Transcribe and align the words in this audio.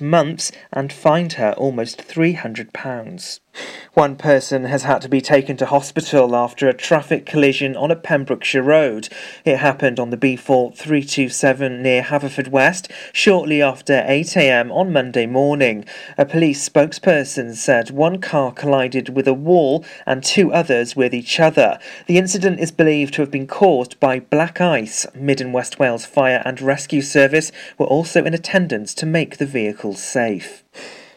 months 0.00 0.50
and 0.72 0.90
fined 0.90 1.34
her 1.34 1.52
almost 1.52 1.98
£300. 1.98 3.40
One 3.94 4.16
person 4.16 4.64
has 4.64 4.82
had 4.82 5.02
to 5.02 5.08
be 5.08 5.20
taken 5.20 5.56
to 5.58 5.66
hospital 5.66 6.34
after 6.34 6.68
a 6.68 6.74
traffic 6.74 7.24
collision 7.24 7.76
on 7.76 7.92
a 7.92 7.96
Pembrokeshire 7.96 8.62
road. 8.62 9.08
It 9.44 9.58
happened 9.58 10.00
on 10.00 10.10
the 10.10 10.16
B4 10.16 10.74
327 10.74 11.80
near 11.80 12.02
Haverfordwest 12.02 12.90
shortly 13.12 13.62
after 13.62 13.92
8am 14.02 14.72
on 14.72 14.92
Monday 14.92 15.26
morning. 15.26 15.84
A 16.18 16.26
police 16.26 16.68
spokesperson 16.68 17.54
said 17.54 17.90
one 17.90 18.20
car 18.20 18.50
collided 18.52 19.10
with 19.10 19.28
a 19.28 19.32
wall 19.32 19.84
and 20.06 20.24
two 20.24 20.52
others 20.52 20.96
with 20.96 21.14
each 21.14 21.38
other. 21.38 21.78
The 22.06 22.18
incident 22.18 22.58
is 22.58 22.72
believed 22.72 23.14
to 23.14 23.22
have 23.22 23.30
been 23.30 23.46
caused 23.46 24.00
by 24.00 24.18
black 24.18 24.60
ice. 24.60 25.06
Mid 25.14 25.40
and 25.40 25.54
West 25.54 25.78
Wales 25.78 26.04
Fire 26.04 26.42
and 26.44 26.60
Rescue 26.60 27.02
Service 27.02 27.52
were 27.78 27.86
also 27.86 28.24
in 28.24 28.34
attendance 28.34 28.92
to 28.94 29.06
make 29.06 29.36
the 29.36 29.46
vehicles 29.46 30.02
safe. 30.02 30.64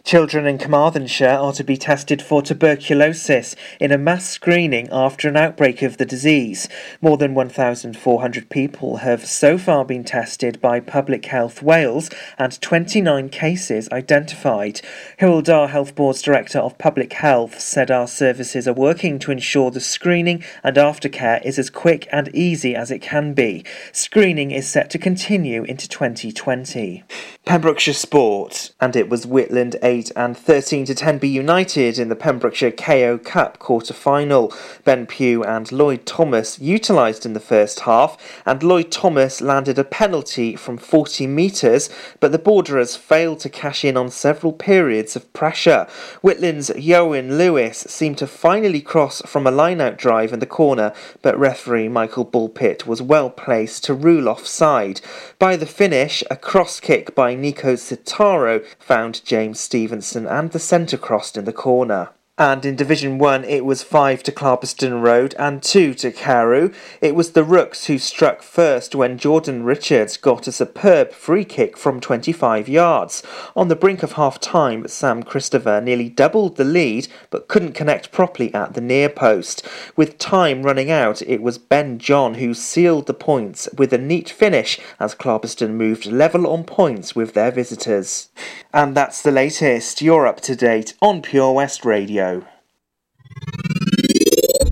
Children 0.07 0.47
in 0.47 0.57
Carmarthenshire 0.57 1.27
are 1.27 1.51
to 1.51 1.65
be 1.65 1.75
tested 1.75 2.21
for 2.21 2.41
tuberculosis 2.41 3.57
in 3.77 3.91
a 3.91 3.97
mass 3.97 4.25
screening 4.25 4.87
after 4.89 5.27
an 5.27 5.35
outbreak 5.35 5.81
of 5.81 5.97
the 5.97 6.05
disease. 6.05 6.69
More 7.01 7.17
than 7.17 7.33
1,400 7.33 8.49
people 8.49 8.97
have 8.97 9.25
so 9.25 9.57
far 9.57 9.83
been 9.83 10.05
tested 10.05 10.61
by 10.61 10.79
Public 10.79 11.25
Health 11.25 11.61
Wales 11.61 12.09
and 12.37 12.61
29 12.61 13.27
cases 13.27 13.89
identified. 13.91 14.79
Hywel 15.19 15.67
Health 15.67 15.93
Board's 15.93 16.21
Director 16.21 16.59
of 16.59 16.77
Public 16.77 17.11
Health 17.11 17.59
said 17.59 17.91
our 17.91 18.07
services 18.07 18.65
are 18.65 18.73
working 18.73 19.19
to 19.19 19.31
ensure 19.31 19.71
the 19.71 19.81
screening 19.81 20.41
and 20.63 20.77
aftercare 20.77 21.43
is 21.43 21.59
as 21.59 21.69
quick 21.69 22.07
and 22.13 22.33
easy 22.33 22.77
as 22.77 22.91
it 22.91 23.01
can 23.01 23.33
be. 23.33 23.65
Screening 23.91 24.51
is 24.51 24.69
set 24.69 24.89
to 24.91 24.97
continue 24.97 25.65
into 25.65 25.89
2020. 25.89 27.03
Pembrokeshire 27.47 27.93
Sport, 27.93 28.71
and 28.81 28.93
it 28.93 29.07
was 29.07 29.25
Whitland 29.25 29.77
8 29.81 30.11
and 30.17 30.37
13 30.37 30.83
to 30.83 30.93
Tenby 30.93 31.29
United 31.29 31.97
in 31.97 32.09
the 32.09 32.15
Pembrokeshire 32.17 32.71
KO 32.71 33.17
Cup 33.17 33.57
quarter 33.57 33.93
final. 33.93 34.53
Ben 34.83 35.05
Pugh 35.05 35.45
and 35.45 35.71
Lloyd 35.71 36.05
Thomas 36.05 36.59
utilised 36.59 37.25
in 37.25 37.31
the 37.31 37.39
first 37.39 37.79
half, 37.81 38.17
and 38.45 38.61
Lloyd 38.61 38.91
Thomas 38.91 39.39
landed 39.39 39.79
a 39.79 39.85
penalty 39.85 40.57
from 40.57 40.77
40 40.77 41.25
metres, 41.25 41.89
but 42.19 42.33
the 42.33 42.37
Borderers 42.37 42.97
failed 42.97 43.39
to 43.39 43.49
cash 43.49 43.85
in 43.85 43.95
on 43.95 44.09
several 44.09 44.51
periods 44.51 45.15
of 45.15 45.31
pressure. 45.31 45.87
Whitland's 46.21 46.69
Yowen 46.71 47.37
Lewis 47.37 47.77
seemed 47.87 48.17
to 48.17 48.27
finally 48.27 48.81
cross 48.81 49.21
from 49.21 49.47
a 49.47 49.51
line 49.51 49.79
out 49.79 49.97
drive 49.97 50.33
in 50.33 50.39
the 50.39 50.45
corner, 50.45 50.91
but 51.21 51.39
referee 51.39 51.87
Michael 51.87 52.25
Bullpitt 52.25 52.85
was 52.85 53.01
well 53.01 53.29
placed 53.29 53.85
to 53.85 53.93
rule 53.93 54.27
offside. 54.27 54.99
By 55.39 55.55
the 55.55 55.65
finish, 55.65 56.25
a 56.29 56.35
cross 56.35 56.81
kick 56.81 57.15
by 57.15 57.36
Nico 57.37 57.75
Citaro 57.75 58.65
found 58.79 59.23
James 59.23 59.59
Stevenson 59.59 60.25
and 60.25 60.51
the 60.51 60.59
centre 60.59 60.97
crossed 60.97 61.37
in 61.37 61.45
the 61.45 61.53
corner. 61.53 62.09
And 62.39 62.63
in 62.65 62.75
Division 62.75 63.17
1, 63.17 63.45
it 63.45 63.65
was 63.65 63.81
5 63.81 64.21
to 64.21 64.31
Clarbeston 64.31 65.01
Road 65.01 65.33
and 65.39 65.63
2 65.63 65.95
to 65.95 66.11
Carew. 66.11 66.71
It 67.01 67.15
was 67.15 67.31
the 67.31 67.43
Rooks 67.43 67.87
who 67.87 67.97
struck 67.97 68.43
first 68.43 68.93
when 68.93 69.17
Jordan 69.17 69.63
Richards 69.63 70.17
got 70.17 70.45
a 70.45 70.51
superb 70.51 71.13
free 71.13 71.43
kick 71.43 71.75
from 71.75 71.99
25 71.99 72.69
yards. 72.69 73.23
On 73.55 73.69
the 73.69 73.75
brink 73.75 74.03
of 74.03 74.11
half 74.11 74.39
time, 74.39 74.87
Sam 74.87 75.23
Christopher 75.23 75.81
nearly 75.81 76.09
doubled 76.09 76.57
the 76.57 76.63
lead 76.63 77.07
but 77.31 77.47
couldn't 77.47 77.73
connect 77.73 78.11
properly 78.11 78.53
at 78.53 78.75
the 78.75 78.81
near 78.81 79.09
post. 79.09 79.67
With 79.95 80.19
time 80.19 80.61
running 80.61 80.91
out, 80.91 81.23
it 81.23 81.41
was 81.41 81.57
Ben 81.57 81.97
John 81.97 82.35
who 82.35 82.53
sealed 82.53 83.07
the 83.07 83.15
points 83.15 83.67
with 83.75 83.91
a 83.93 83.97
neat 83.97 84.29
finish 84.29 84.79
as 84.99 85.15
Clarbeston 85.15 85.71
moved 85.71 86.05
level 86.05 86.45
on 86.45 86.65
points 86.65 87.15
with 87.15 87.33
their 87.33 87.49
visitors. 87.49 88.29
And 88.71 88.95
that's 88.95 89.23
the 89.23 89.31
latest. 89.31 90.03
You're 90.03 90.27
up 90.27 90.39
to 90.41 90.55
date 90.55 90.93
on 91.01 91.23
Pure 91.23 91.53
West 91.53 91.83
Radio. 91.83 92.26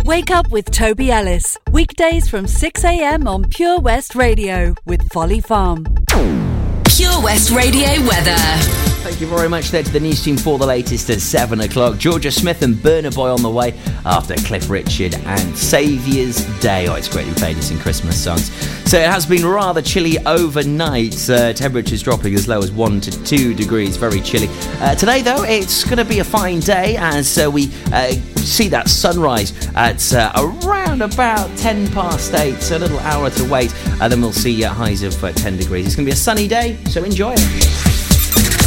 Wake 0.05 0.29
up 0.29 0.51
with 0.51 0.69
Toby 0.71 1.11
Ellis. 1.11 1.57
Weekdays 1.71 2.29
from 2.29 2.45
6am 2.45 3.27
on 3.27 3.49
Pure 3.49 3.79
West 3.79 4.13
Radio 4.15 4.75
with 4.85 5.01
Folly 5.09 5.41
Farm. 5.41 5.85
Pure 6.85 7.21
West 7.23 7.49
Radio 7.51 7.89
weather. 8.07 8.84
Thank 9.05 9.21
you 9.21 9.27
very 9.27 9.47
much 9.47 9.69
there 9.69 9.83
to 9.83 9.91
the 9.91 9.99
news 9.99 10.23
team 10.23 10.35
for 10.35 10.57
the 10.57 10.65
latest 10.65 11.11
at 11.11 11.21
7 11.21 11.61
o'clock. 11.61 11.93
Jorja 11.97 12.33
Smith 12.33 12.63
and 12.63 12.73
Burna 12.73 13.13
Boy 13.13 13.29
on 13.29 13.43
the 13.43 13.49
way 13.51 13.79
after 14.03 14.33
Cliff 14.33 14.67
Richard 14.67 15.13
and 15.13 15.55
Saviour's 15.55 16.43
Day. 16.59 16.87
Oh, 16.87 16.95
it's 16.95 17.07
great 17.07 17.27
we 17.27 17.33
played 17.35 17.55
this 17.55 17.69
in 17.69 17.77
Christmas 17.77 18.21
songs. 18.21 18.51
So 18.89 18.97
it 18.97 19.07
has 19.07 19.27
been 19.27 19.45
rather 19.45 19.83
chilly 19.83 20.17
overnight. 20.25 21.29
Uh, 21.29 21.53
temperatures 21.53 22.01
dropping 22.01 22.33
as 22.33 22.47
low 22.47 22.57
as 22.57 22.71
1 22.71 23.01
to 23.01 23.23
2 23.23 23.53
degrees. 23.53 23.95
Very 23.95 24.21
chilly. 24.21 24.47
Uh, 24.79 24.95
today, 24.95 25.21
though, 25.21 25.43
it's 25.43 25.83
going 25.83 25.99
to 25.99 26.05
be 26.05 26.17
a 26.17 26.23
fine 26.23 26.59
day 26.59 26.97
as 26.97 27.37
uh, 27.37 27.47
we 27.49 27.71
uh, 27.93 28.09
see 28.37 28.67
that 28.69 28.89
sunrise 28.89 29.53
at 29.75 30.13
uh, 30.15 30.31
around 30.65 31.03
about 31.03 31.55
10 31.59 31.91
past 31.91 32.33
8. 32.33 32.59
So 32.59 32.77
a 32.77 32.79
little 32.79 32.99
hour 33.01 33.29
to 33.29 33.49
wait. 33.51 33.71
And 34.01 34.11
then 34.11 34.19
we'll 34.19 34.33
see 34.33 34.63
highs 34.63 35.03
of 35.03 35.13
10 35.13 35.57
degrees. 35.57 35.85
It's 35.85 35.95
going 35.95 36.07
to 36.07 36.09
be 36.09 36.13
a 36.13 36.15
sunny 36.15 36.47
day, 36.47 36.79
so 36.85 37.03
enjoy 37.03 37.35
it. 37.37 37.94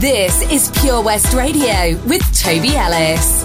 This 0.00 0.40
is 0.50 0.70
Pure 0.80 1.02
West 1.02 1.34
Radio 1.34 1.94
with 2.06 2.22
Toby 2.32 2.74
Ellis. 2.74 3.44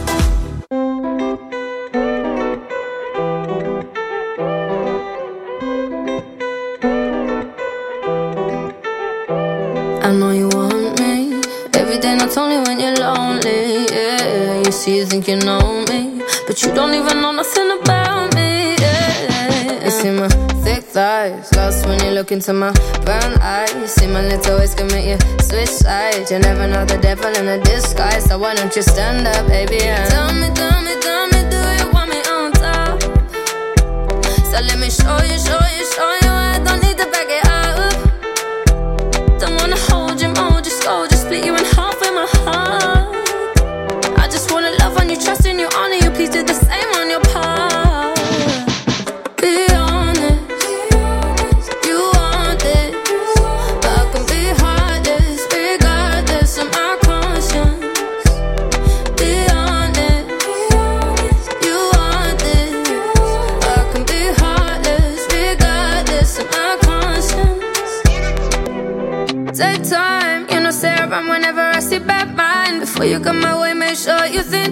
I 9.99 10.13
know 10.17 10.31
you 10.31 10.47
want 10.47 10.97
me 11.01 11.41
every 11.73 11.99
day, 11.99 12.15
not 12.15 12.37
only 12.37 12.59
when 12.59 12.79
you're 12.79 12.95
lonely. 12.95 13.87
Yeah, 13.91 14.63
you 14.63 14.71
see, 14.71 14.95
you 14.95 15.05
think 15.05 15.27
you 15.27 15.35
know 15.35 15.54
into 22.35 22.51
my 22.51 22.71
brown 23.05 23.33
eyes. 23.41 23.93
See 23.95 24.07
my 24.07 24.21
little 24.27 24.57
ways 24.57 24.75
commit 24.75 25.05
you 25.05 25.17
switch 25.41 25.69
sides. 25.69 26.31
You 26.31 26.39
never 26.39 26.67
know 26.67 26.83
the 26.83 26.97
devil 26.97 27.31
in 27.39 27.47
a 27.47 27.57
disguise, 27.63 28.25
so 28.25 28.37
why 28.37 28.53
don't 28.55 28.75
you 28.75 28.81
stand 28.81 29.25
up, 29.25 29.47
baby? 29.47 29.79
And 29.81 30.09
tell 30.11 30.33
me, 30.33 30.47
tell 30.53 30.81
me, 30.81 30.93
tell 30.99 31.25
me, 31.33 31.41
do 31.53 31.61
you 31.79 31.87
want 31.93 32.09
me 32.11 32.19
on 32.35 32.51
top? 32.51 33.01
So 34.51 34.57
let 34.67 34.77
me 34.83 34.89
show 34.89 35.17
you, 35.29 35.37
show 35.47 35.63
you, 35.75 35.85
show 35.95 36.11
you. 36.23 36.33
I 36.51 36.59
don't 36.65 36.81
need 36.83 36.97
to 36.97 37.07
back 37.09 37.29
it 37.29 37.44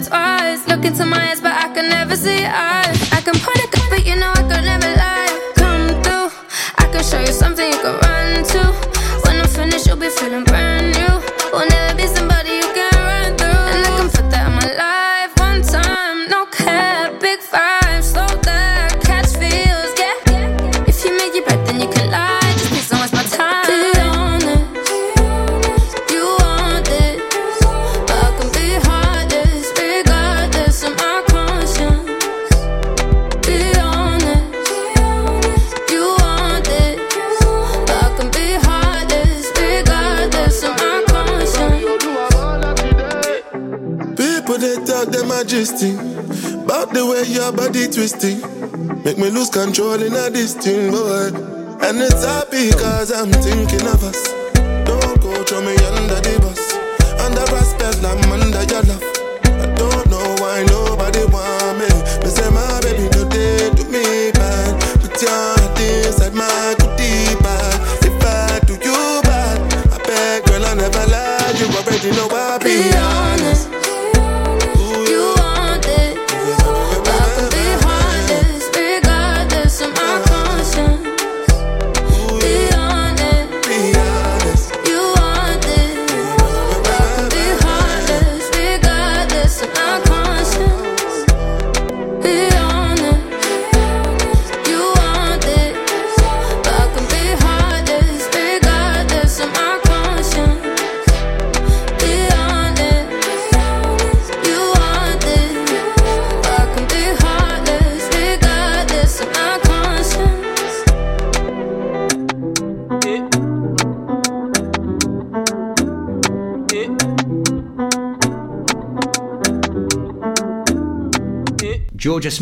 twice. 0.08 0.68
Look 0.68 0.86
into 0.86 1.06
my 1.06 1.30
eyes, 1.30 1.42
but 1.42 1.52
I 1.52 1.74
can 1.74 1.90
never 1.90 2.16
see 2.16 2.46
eyes. 2.46 2.83
Them 45.46 46.00
About 46.64 46.94
the 46.94 47.06
way 47.06 47.24
your 47.28 47.52
body 47.52 47.88
twisting. 47.88 48.40
Make 49.04 49.18
me 49.18 49.30
lose 49.30 49.50
control 49.50 50.02
in 50.02 50.14
a 50.14 50.30
this 50.30 50.56
boy 50.56 51.36
And 51.84 52.00
it's 52.00 52.24
happy 52.24 52.72
cause 52.72 53.12
I'm 53.12 53.32
thinking 53.32 53.88
of 53.88 54.04
us. 54.04 54.32
Don't 54.86 55.20
go 55.22 55.44
throw 55.44 55.62
me 55.62 55.76
under 56.00 56.20
the 56.24 56.40
bus. 56.40 56.64
Under 57.20 57.44
respect, 57.52 58.04
I'm 58.04 58.32
under 58.32 58.64
your 58.72 58.84
love. 58.84 59.04
I 59.44 59.68
don't 59.76 60.08
know 60.10 60.36
why 60.40 60.64
nobody 60.64 61.26
want 61.28 61.80
me. 61.80 61.90
Me 62.24 62.30
say 62.32 62.50
my 62.50 62.80
baby 62.82 63.10
no 63.12 63.28
do 63.28 63.84
me 63.92 64.32
bad. 64.32 64.80
Put 65.02 65.22
your 65.22 65.32
heart 65.32 65.80
inside 65.80 66.34
my 66.34 66.83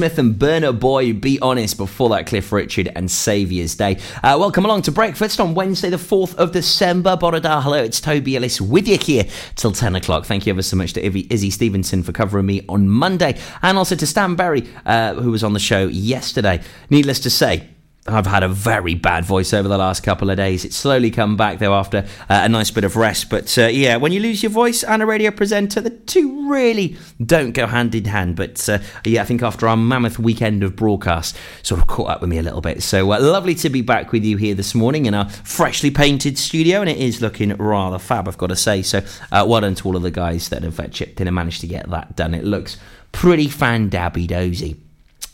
Smith 0.01 0.17
and 0.17 0.33
Burna 0.33 0.79
Boy, 0.79 1.13
be 1.13 1.39
honest, 1.41 1.77
before 1.77 2.09
that, 2.09 2.25
Cliff 2.25 2.51
Richard 2.51 2.91
and 2.95 3.11
Saviour's 3.11 3.75
Day. 3.75 3.99
Uh, 4.23 4.35
welcome 4.39 4.65
along 4.65 4.81
to 4.81 4.91
breakfast 4.91 5.39
on 5.39 5.53
Wednesday, 5.53 5.91
the 5.91 5.97
4th 5.97 6.33
of 6.37 6.53
December. 6.53 7.15
Bore 7.15 7.39
da, 7.39 7.61
hello, 7.61 7.77
it's 7.83 8.01
Toby 8.01 8.35
Ellis 8.35 8.59
with 8.59 8.87
you 8.87 8.97
here 8.97 9.25
till 9.55 9.71
10 9.71 9.95
o'clock. 9.95 10.25
Thank 10.25 10.47
you 10.47 10.53
ever 10.53 10.63
so 10.63 10.75
much 10.75 10.93
to 10.93 11.05
Izzy, 11.05 11.51
Stevenson 11.51 12.01
for 12.01 12.13
covering 12.13 12.47
me 12.47 12.65
on 12.67 12.89
Monday, 12.89 13.39
and 13.61 13.77
also 13.77 13.95
to 13.95 14.07
Stan 14.07 14.33
Berry, 14.33 14.67
uh, 14.87 15.13
who 15.13 15.29
was 15.29 15.43
on 15.43 15.53
the 15.53 15.59
show 15.59 15.85
yesterday. 15.85 16.61
Needless 16.89 17.19
to 17.19 17.29
say, 17.29 17.69
I've 18.07 18.25
had 18.25 18.41
a 18.41 18.47
very 18.47 18.95
bad 18.95 19.25
voice 19.25 19.53
over 19.53 19.67
the 19.67 19.77
last 19.77 20.01
couple 20.01 20.31
of 20.31 20.37
days. 20.37 20.65
It's 20.65 20.75
slowly 20.75 21.11
come 21.11 21.37
back 21.37 21.59
though 21.59 21.75
after 21.75 21.99
uh, 22.29 22.41
a 22.43 22.49
nice 22.49 22.71
bit 22.71 22.83
of 22.83 22.95
rest. 22.95 23.29
But 23.29 23.55
uh, 23.59 23.67
yeah, 23.67 23.97
when 23.97 24.11
you 24.11 24.19
lose 24.19 24.41
your 24.41 24.49
voice 24.49 24.83
and 24.83 25.03
a 25.03 25.05
radio 25.05 25.29
presenter, 25.29 25.81
the 25.81 25.91
two 25.91 26.49
really 26.49 26.97
don't 27.23 27.51
go 27.51 27.67
hand 27.67 27.93
in 27.93 28.05
hand. 28.05 28.35
But 28.35 28.67
uh, 28.67 28.79
yeah, 29.05 29.21
I 29.21 29.25
think 29.25 29.43
after 29.43 29.67
our 29.67 29.77
mammoth 29.77 30.17
weekend 30.17 30.63
of 30.63 30.75
broadcast, 30.75 31.37
sort 31.61 31.79
of 31.79 31.85
caught 31.85 32.09
up 32.09 32.21
with 32.21 32.31
me 32.31 32.39
a 32.39 32.43
little 32.43 32.61
bit. 32.61 32.81
So 32.81 33.11
uh, 33.11 33.19
lovely 33.19 33.53
to 33.55 33.69
be 33.69 33.81
back 33.81 34.11
with 34.11 34.23
you 34.23 34.35
here 34.37 34.55
this 34.55 34.73
morning 34.73 35.05
in 35.05 35.13
our 35.13 35.29
freshly 35.29 35.91
painted 35.91 36.39
studio, 36.39 36.81
and 36.81 36.89
it 36.89 36.97
is 36.97 37.21
looking 37.21 37.55
rather 37.57 37.99
fab, 37.99 38.27
I've 38.27 38.37
got 38.37 38.47
to 38.47 38.55
say. 38.55 38.81
So 38.81 39.01
uh, 39.31 39.45
well 39.47 39.61
done 39.61 39.75
to 39.75 39.87
all 39.87 39.95
of 39.95 40.01
the 40.01 40.11
guys 40.11 40.49
that 40.49 40.63
have 40.63 40.79
uh, 40.79 40.87
chipped 40.87 41.21
in 41.21 41.27
and 41.27 41.35
managed 41.35 41.61
to 41.61 41.67
get 41.67 41.87
that 41.91 42.15
done. 42.15 42.33
It 42.33 42.45
looks 42.45 42.77
pretty 43.11 43.47
fan 43.47 43.89
dabby 43.89 44.25
dozy. 44.25 44.81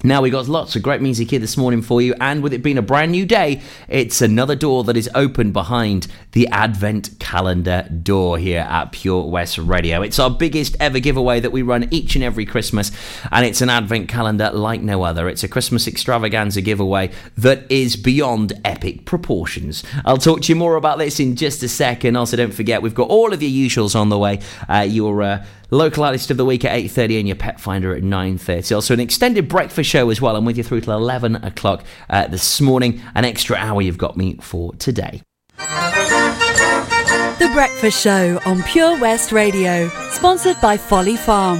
Now, 0.03 0.21
we 0.21 0.29
got 0.29 0.47
lots 0.47 0.75
of 0.75 0.83
great 0.83 1.01
music 1.01 1.31
here 1.31 1.39
this 1.39 1.57
morning 1.57 1.81
for 1.81 2.03
you, 2.03 2.13
and 2.21 2.43
with 2.43 2.53
it 2.53 2.61
being 2.61 2.77
a 2.77 2.83
brand 2.83 3.11
new 3.11 3.25
day, 3.25 3.63
it's 3.87 4.21
another 4.21 4.55
door 4.55 4.83
that 4.83 4.95
is 4.95 5.09
open 5.15 5.51
behind 5.51 6.05
the 6.33 6.47
Advent 6.49 7.17
calendar 7.17 7.89
door 8.03 8.37
here 8.37 8.59
at 8.59 8.91
Pure 8.91 9.23
West 9.23 9.57
Radio. 9.57 10.03
It's 10.03 10.19
our 10.19 10.29
biggest 10.29 10.77
ever 10.79 10.99
giveaway 10.99 11.39
that 11.39 11.51
we 11.51 11.63
run 11.63 11.87
each 11.89 12.13
and 12.13 12.23
every 12.23 12.45
Christmas, 12.45 12.91
and 13.31 13.43
it's 13.43 13.59
an 13.61 13.71
Advent 13.71 14.07
calendar 14.07 14.51
like 14.51 14.81
no 14.81 15.01
other. 15.01 15.27
It's 15.27 15.43
a 15.43 15.47
Christmas 15.47 15.87
extravaganza 15.87 16.61
giveaway 16.61 17.09
that 17.35 17.65
is 17.71 17.95
beyond 17.95 18.53
epic 18.63 19.05
proportions. 19.05 19.83
I'll 20.05 20.17
talk 20.17 20.43
to 20.43 20.51
you 20.51 20.55
more 20.55 20.75
about 20.75 20.99
this 20.99 21.19
in 21.19 21.35
just 21.35 21.63
a 21.63 21.67
second. 21.67 22.15
Also, 22.15 22.37
don't 22.37 22.53
forget, 22.53 22.83
we've 22.83 22.93
got 22.93 23.09
all 23.09 23.33
of 23.33 23.41
your 23.41 23.67
usuals 23.67 23.99
on 23.99 24.09
the 24.09 24.19
way. 24.19 24.41
Uh, 24.69 24.85
your 24.87 25.23
uh, 25.23 25.45
local 25.69 26.03
artist 26.03 26.31
of 26.31 26.37
the 26.37 26.45
week 26.45 26.63
at 26.65 26.77
8.30 26.77 27.19
and 27.19 27.27
your 27.27 27.35
pet 27.35 27.59
finder 27.59 27.95
at 27.95 28.03
9.30 28.03 28.75
also 28.75 28.93
an 28.93 28.99
extended 28.99 29.47
breakfast 29.47 29.89
show 29.89 30.09
as 30.09 30.21
well. 30.21 30.35
I'm 30.35 30.45
with 30.45 30.57
you 30.57 30.63
through 30.63 30.81
till 30.81 30.93
11 30.93 31.37
o'clock 31.37 31.83
uh, 32.09 32.27
this 32.27 32.61
morning. 32.61 33.01
An 33.15 33.25
extra 33.25 33.55
hour 33.55 33.81
you've 33.81 33.97
got 33.97 34.17
me 34.17 34.37
for 34.41 34.73
today. 34.75 35.21
The 35.57 37.49
Breakfast 37.53 38.01
Show 38.01 38.39
on 38.45 38.63
Pure 38.63 38.99
West 38.99 39.31
Radio, 39.31 39.89
sponsored 40.11 40.59
by 40.61 40.77
Folly 40.77 41.15
Farm. 41.15 41.59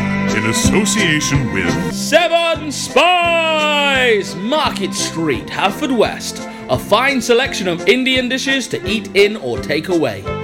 in 0.35 0.45
association 0.45 1.53
with 1.53 1.93
Seven 1.93 2.71
Spice! 2.71 4.35
Market 4.35 4.93
Street, 4.93 5.47
Haverfordwest. 5.47 6.47
A 6.69 6.79
fine 6.79 7.21
selection 7.21 7.67
of 7.67 7.87
Indian 7.87 8.29
dishes 8.29 8.67
to 8.69 8.85
eat 8.89 9.09
in 9.15 9.35
or 9.37 9.59
take 9.59 9.89
away. 9.89 10.40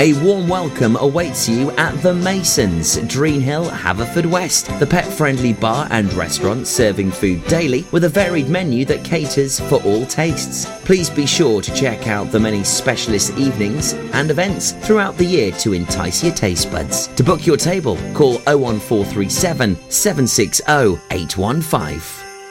A 0.00 0.12
warm 0.22 0.46
welcome 0.46 0.94
awaits 0.94 1.48
you 1.48 1.72
at 1.72 1.90
The 2.02 2.14
Masons, 2.14 2.98
Dreen 3.08 3.40
Hill, 3.40 3.68
Haverfordwest, 3.68 4.78
the 4.78 4.86
pet 4.86 5.04
friendly 5.04 5.52
bar 5.52 5.88
and 5.90 6.12
restaurant 6.12 6.68
serving 6.68 7.10
food 7.10 7.44
daily 7.48 7.84
with 7.90 8.04
a 8.04 8.08
varied 8.08 8.48
menu 8.48 8.84
that 8.84 9.04
caters 9.04 9.58
for 9.58 9.82
all 9.82 10.06
tastes. 10.06 10.66
Please 10.84 11.10
be 11.10 11.26
sure 11.26 11.60
to 11.60 11.74
check 11.74 12.06
out 12.06 12.30
the 12.30 12.38
many 12.38 12.62
specialist 12.62 13.36
evenings 13.36 13.94
and 14.12 14.30
events 14.30 14.70
throughout 14.86 15.16
the 15.16 15.24
year 15.24 15.50
to 15.50 15.72
entice 15.72 16.22
your 16.22 16.32
taste 16.32 16.70
buds. 16.70 17.08
To 17.16 17.24
book 17.24 17.44
your 17.44 17.56
table, 17.56 17.96
call 18.14 18.34
01437 18.46 19.90
760 19.90 20.62
815. 21.10 22.00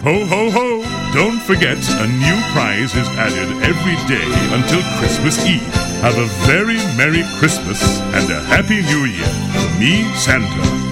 Ho 0.03 0.25
ho 0.25 0.51
ho! 0.51 1.13
Don't 1.13 1.41
forget, 1.43 1.77
a 1.77 2.07
new 2.07 2.41
prize 2.51 2.93
is 2.93 3.07
added 3.15 3.63
every 3.63 3.95
day 4.13 4.27
until 4.53 4.81
Christmas 4.99 5.45
Eve. 5.45 5.86
Have 6.01 6.17
a 6.19 6.27
very 6.45 6.77
Merry 6.95 7.23
Christmas 7.39 7.99
and 8.13 8.31
a 8.31 8.39
Happy 8.41 8.83
New 8.83 9.05
Year 9.05 9.25
from 9.51 9.79
me, 9.79 10.03
Santa, 10.13 10.45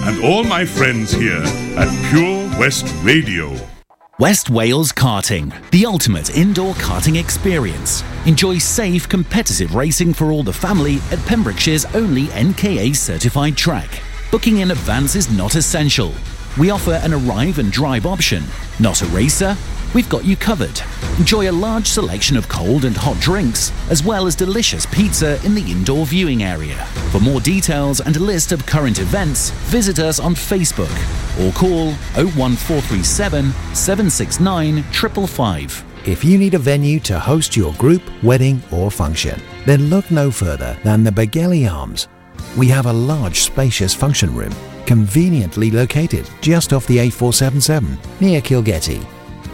and 0.08 0.24
all 0.24 0.42
my 0.42 0.64
friends 0.64 1.12
here 1.12 1.42
at 1.76 2.10
Pure 2.10 2.58
West 2.58 2.92
Radio. 3.04 3.56
West 4.18 4.50
Wales 4.50 4.92
Karting, 4.92 5.52
the 5.70 5.86
ultimate 5.86 6.36
indoor 6.36 6.74
karting 6.74 7.20
experience. 7.20 8.02
Enjoy 8.26 8.58
safe, 8.58 9.08
competitive 9.08 9.76
racing 9.76 10.12
for 10.12 10.32
all 10.32 10.42
the 10.42 10.52
family 10.52 10.96
at 11.12 11.20
Pembrokeshire's 11.20 11.84
only 11.94 12.24
NKA 12.26 12.96
certified 12.96 13.56
track. 13.56 14.02
Booking 14.32 14.58
in 14.58 14.72
advance 14.72 15.14
is 15.14 15.30
not 15.30 15.54
essential. 15.54 16.12
We 16.58 16.70
offer 16.70 16.92
an 16.92 17.12
arrive 17.12 17.58
and 17.58 17.70
drive 17.70 18.06
option. 18.06 18.42
Not 18.80 19.02
a 19.02 19.06
racer? 19.06 19.54
We've 19.94 20.08
got 20.08 20.24
you 20.24 20.36
covered. 20.36 20.80
Enjoy 21.18 21.50
a 21.50 21.52
large 21.52 21.86
selection 21.86 22.34
of 22.34 22.48
cold 22.48 22.86
and 22.86 22.96
hot 22.96 23.20
drinks, 23.20 23.72
as 23.90 24.02
well 24.02 24.26
as 24.26 24.34
delicious 24.34 24.86
pizza 24.86 25.38
in 25.44 25.54
the 25.54 25.70
indoor 25.70 26.06
viewing 26.06 26.42
area. 26.42 26.86
For 27.12 27.20
more 27.20 27.40
details 27.40 28.00
and 28.00 28.16
a 28.16 28.20
list 28.20 28.52
of 28.52 28.64
current 28.64 28.98
events, 28.98 29.50
visit 29.68 29.98
us 29.98 30.18
on 30.18 30.34
Facebook 30.34 30.92
or 31.38 31.52
call 31.52 31.92
01437 32.14 33.52
769 33.74 34.82
555. 34.82 35.84
If 36.06 36.24
you 36.24 36.38
need 36.38 36.54
a 36.54 36.58
venue 36.58 37.00
to 37.00 37.18
host 37.18 37.54
your 37.54 37.74
group, 37.74 38.02
wedding, 38.22 38.62
or 38.70 38.90
function, 38.90 39.40
then 39.66 39.90
look 39.90 40.10
no 40.10 40.30
further 40.30 40.78
than 40.84 41.04
the 41.04 41.10
Begelly 41.10 41.70
Arms. 41.70 42.08
We 42.56 42.68
have 42.68 42.86
a 42.86 42.92
large, 42.92 43.40
spacious 43.40 43.92
function 43.92 44.34
room 44.34 44.54
conveniently 44.86 45.70
located 45.70 46.28
just 46.40 46.72
off 46.72 46.86
the 46.86 46.98
A477 46.98 47.98
near 48.20 48.40
Kilgetty. 48.40 49.04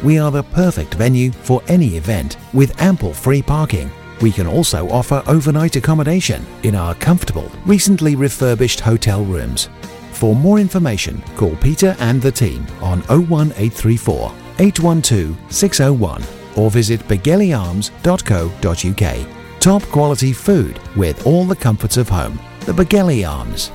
We 0.02 0.18
are 0.18 0.30
the 0.30 0.42
perfect 0.42 0.94
venue 0.94 1.32
for 1.32 1.62
any 1.68 1.96
event 1.96 2.36
with 2.52 2.80
ample 2.80 3.14
free 3.14 3.42
parking. 3.42 3.90
We 4.20 4.30
can 4.30 4.46
also 4.46 4.88
offer 4.90 5.22
overnight 5.26 5.76
accommodation 5.76 6.44
in 6.62 6.74
our 6.74 6.94
comfortable, 6.94 7.50
recently 7.64 8.14
refurbished 8.14 8.80
hotel 8.80 9.24
rooms. 9.24 9.68
For 10.12 10.36
more 10.36 10.58
information, 10.58 11.22
call 11.36 11.56
Peter 11.56 11.96
and 11.98 12.20
the 12.20 12.30
team 12.30 12.66
on 12.80 13.00
01834 13.08 14.32
812 14.58 15.52
601 15.52 16.22
or 16.56 16.70
visit 16.70 17.00
begellyarms.co.uk. 17.08 19.60
Top 19.60 19.82
quality 19.82 20.32
food 20.32 20.80
with 20.96 21.26
all 21.26 21.44
the 21.44 21.56
comforts 21.56 21.96
of 21.96 22.08
home. 22.08 22.38
The 22.60 22.72
Begelly 22.72 23.28
Arms. 23.28 23.70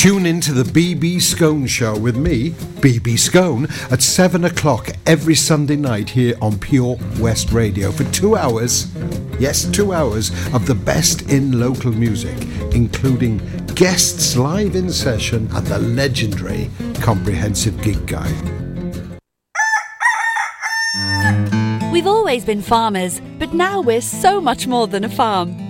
Tune 0.00 0.24
in 0.24 0.40
to 0.40 0.54
the 0.54 0.62
BB 0.62 1.20
Scone 1.20 1.66
Show 1.66 1.94
with 1.94 2.16
me, 2.16 2.52
BB 2.80 3.18
Scone, 3.18 3.68
at 3.90 4.00
7 4.00 4.46
o'clock 4.46 4.88
every 5.04 5.34
Sunday 5.34 5.76
night 5.76 6.08
here 6.08 6.34
on 6.40 6.58
Pure 6.58 6.96
West 7.18 7.52
Radio 7.52 7.92
for 7.92 8.04
two 8.04 8.34
hours. 8.34 8.90
Yes, 9.38 9.66
two 9.66 9.92
hours 9.92 10.30
of 10.54 10.64
the 10.64 10.74
best 10.74 11.30
in 11.30 11.60
local 11.60 11.92
music, 11.92 12.34
including 12.74 13.42
guests 13.74 14.38
live 14.38 14.74
in 14.74 14.90
session 14.90 15.50
and 15.52 15.66
the 15.66 15.78
legendary 15.78 16.70
Comprehensive 17.02 17.78
Gig 17.82 18.06
Guide. 18.06 18.42
We've 21.92 22.06
always 22.06 22.46
been 22.46 22.62
farmers, 22.62 23.20
but 23.38 23.52
now 23.52 23.82
we're 23.82 24.00
so 24.00 24.40
much 24.40 24.66
more 24.66 24.86
than 24.86 25.04
a 25.04 25.10
farm. 25.10 25.69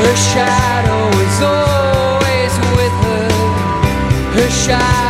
Her 0.00 0.16
shadow 0.16 1.02
is 1.26 1.38
always 1.42 2.52
with 2.76 2.96
her. 3.06 3.28
Her 4.36 4.50
shadow 4.64 5.09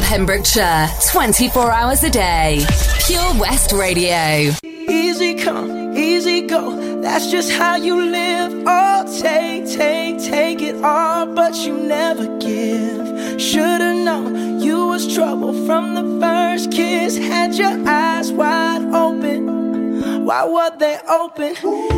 Pembrokeshire, 0.00 0.88
24 1.10 1.70
hours 1.70 2.02
a 2.04 2.10
day. 2.10 2.64
Pure 3.06 3.34
West 3.38 3.72
Radio. 3.72 4.52
Easy 4.62 5.34
come, 5.34 5.96
easy 5.96 6.42
go. 6.42 7.00
That's 7.00 7.30
just 7.30 7.50
how 7.52 7.76
you 7.76 8.00
live. 8.00 8.52
Oh, 8.66 9.20
take, 9.20 9.66
take, 9.66 10.18
take 10.18 10.62
it 10.62 10.82
all, 10.84 11.26
but 11.26 11.54
you 11.64 11.76
never 11.76 12.26
give. 12.38 13.40
Should've 13.40 14.04
known 14.04 14.60
you 14.60 14.86
was 14.86 15.12
trouble 15.14 15.52
from 15.66 15.94
the 15.94 16.20
first 16.20 16.72
kiss. 16.72 17.16
Had 17.16 17.54
your 17.54 17.88
eyes 17.88 18.32
wide 18.32 18.82
open. 18.94 20.24
Why 20.24 20.44
were 20.44 20.76
they 20.78 20.98
open? 21.08 21.89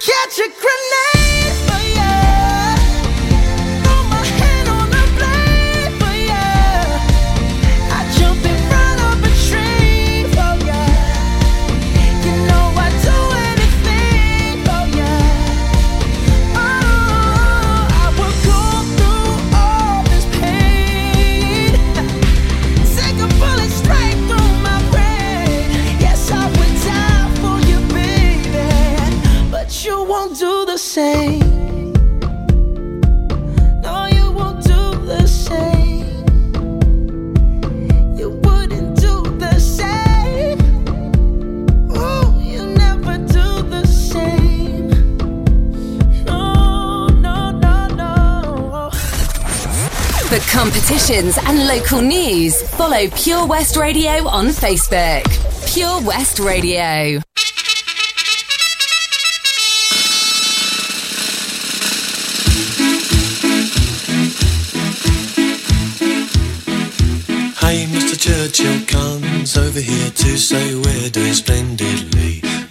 catch 0.00 0.38
a 0.38 0.48
grenade. 0.48 1.15
And 51.08 51.68
local 51.68 52.00
news. 52.00 52.60
Follow 52.70 53.06
Pure 53.14 53.46
West 53.46 53.76
Radio 53.76 54.26
on 54.26 54.46
Facebook. 54.46 55.22
Pure 55.72 56.02
West 56.02 56.40
Radio. 56.40 57.20
Hey, 67.60 67.86
Mr. 67.86 68.18
Churchill 68.18 68.84
comes 68.86 69.56
over 69.56 69.78
here 69.78 70.10
to 70.10 70.36
say 70.36 70.74
we're 70.74 71.10
doing 71.10 71.34
splendidly. 71.34 72.15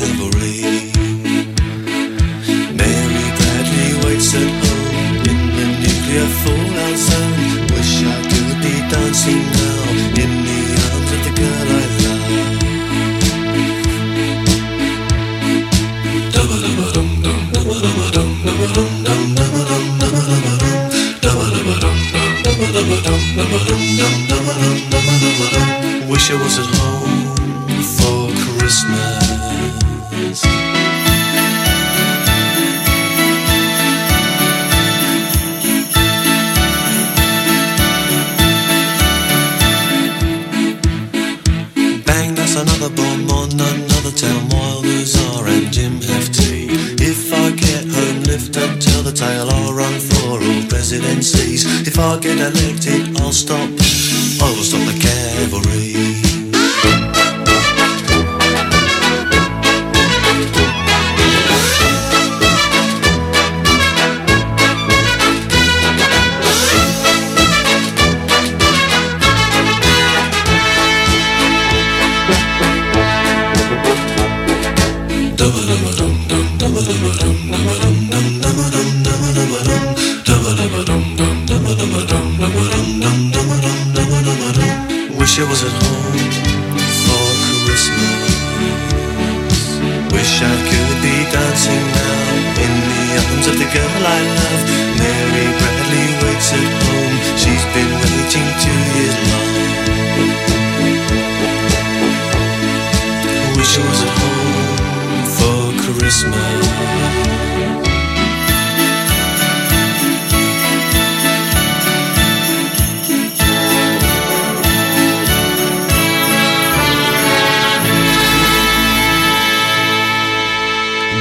reverie. 0.00 0.97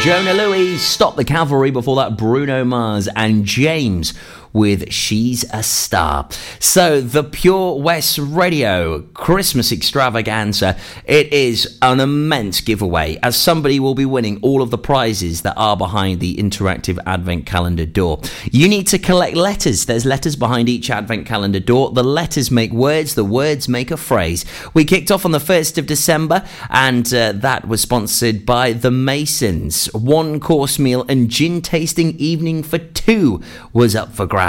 Jona 0.07 0.31
Lewie, 0.31 0.77
Stop 0.77 1.17
the 1.17 1.25
Cavalry, 1.25 1.69
before 1.69 1.97
that 1.97 2.15
Bruno 2.15 2.63
Mars 2.63 3.09
and 3.13 3.43
James 3.43 4.13
with 4.57 4.91
She's 4.91 5.45
a 5.53 5.61
Star. 5.61 6.27
So, 6.59 6.99
the 6.99 7.23
Pure 7.23 7.79
West 7.79 8.17
Radio 8.17 9.01
Christmas 9.13 9.71
extravaganza, 9.71 10.75
it 11.05 11.31
is 11.31 11.77
an 11.83 11.99
immense 11.99 12.61
giveaway 12.61 13.19
as 13.21 13.37
somebody 13.37 13.79
will 13.79 13.93
be 13.93 14.05
winning 14.05 14.39
all 14.41 14.63
of 14.63 14.71
the 14.71 14.77
prizes 14.79 15.43
that 15.43 15.53
are 15.57 15.77
behind 15.77 16.19
the 16.19 16.35
interactive 16.37 16.97
advent 17.05 17.45
calendar 17.45 17.85
door. 17.85 18.19
You 18.51 18.67
need 18.67 18.87
to 18.87 18.97
collect 18.97 19.35
letters. 19.35 19.85
There's 19.85 20.05
letters 20.05 20.35
behind 20.35 20.69
each 20.69 20.89
advent 20.89 21.27
calendar 21.27 21.59
door. 21.59 21.91
The 21.91 22.03
letters 22.03 22.49
make 22.49 22.71
words, 22.71 23.13
the 23.13 23.23
words 23.23 23.69
make 23.69 23.91
a 23.91 23.97
phrase. 23.97 24.43
We 24.73 24.85
kicked 24.85 25.11
off 25.11 25.23
on 25.23 25.33
the 25.33 25.37
1st 25.37 25.77
of 25.77 25.85
December 25.85 26.43
and 26.71 27.05
uh, 27.13 27.33
that 27.33 27.67
was 27.67 27.81
sponsored 27.81 28.43
by 28.43 28.73
the 28.73 28.89
Masons. 28.89 29.85
One 29.93 30.39
course 30.39 30.79
meal 30.79 31.05
and 31.07 31.29
gin 31.29 31.61
tasting 31.61 32.17
evening 32.17 32.63
for 32.63 32.79
two 32.79 33.39
was 33.71 33.95
up 33.95 34.13
for 34.13 34.25
grabs 34.25 34.46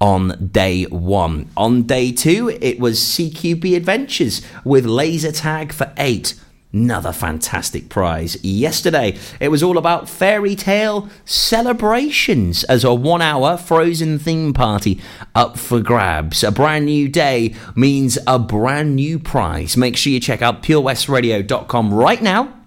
on 0.00 0.50
day 0.52 0.84
one. 0.84 1.48
On 1.56 1.82
day 1.82 2.12
two, 2.12 2.50
it 2.60 2.78
was 2.78 3.00
CQB 3.00 3.76
Adventures 3.76 4.42
with 4.64 4.84
laser 4.84 5.32
tag 5.32 5.72
for 5.72 5.92
eight. 5.96 6.34
Another 6.72 7.12
fantastic 7.12 7.88
prize. 7.88 8.42
Yesterday, 8.44 9.16
it 9.40 9.48
was 9.48 9.60
all 9.60 9.76
about 9.76 10.08
fairy 10.08 10.54
tale 10.54 11.08
celebrations 11.24 12.62
as 12.64 12.84
a 12.84 12.94
one 12.94 13.20
hour 13.20 13.56
frozen 13.56 14.20
theme 14.20 14.52
party 14.52 15.00
up 15.34 15.58
for 15.58 15.80
grabs. 15.80 16.44
A 16.44 16.52
brand 16.52 16.84
new 16.84 17.08
day 17.08 17.54
means 17.74 18.18
a 18.26 18.38
brand 18.38 18.94
new 18.94 19.18
prize. 19.18 19.76
Make 19.76 19.96
sure 19.96 20.12
you 20.12 20.20
check 20.20 20.42
out 20.42 20.62
purewestradio.com 20.62 21.92
right 21.92 22.22
now 22.22 22.59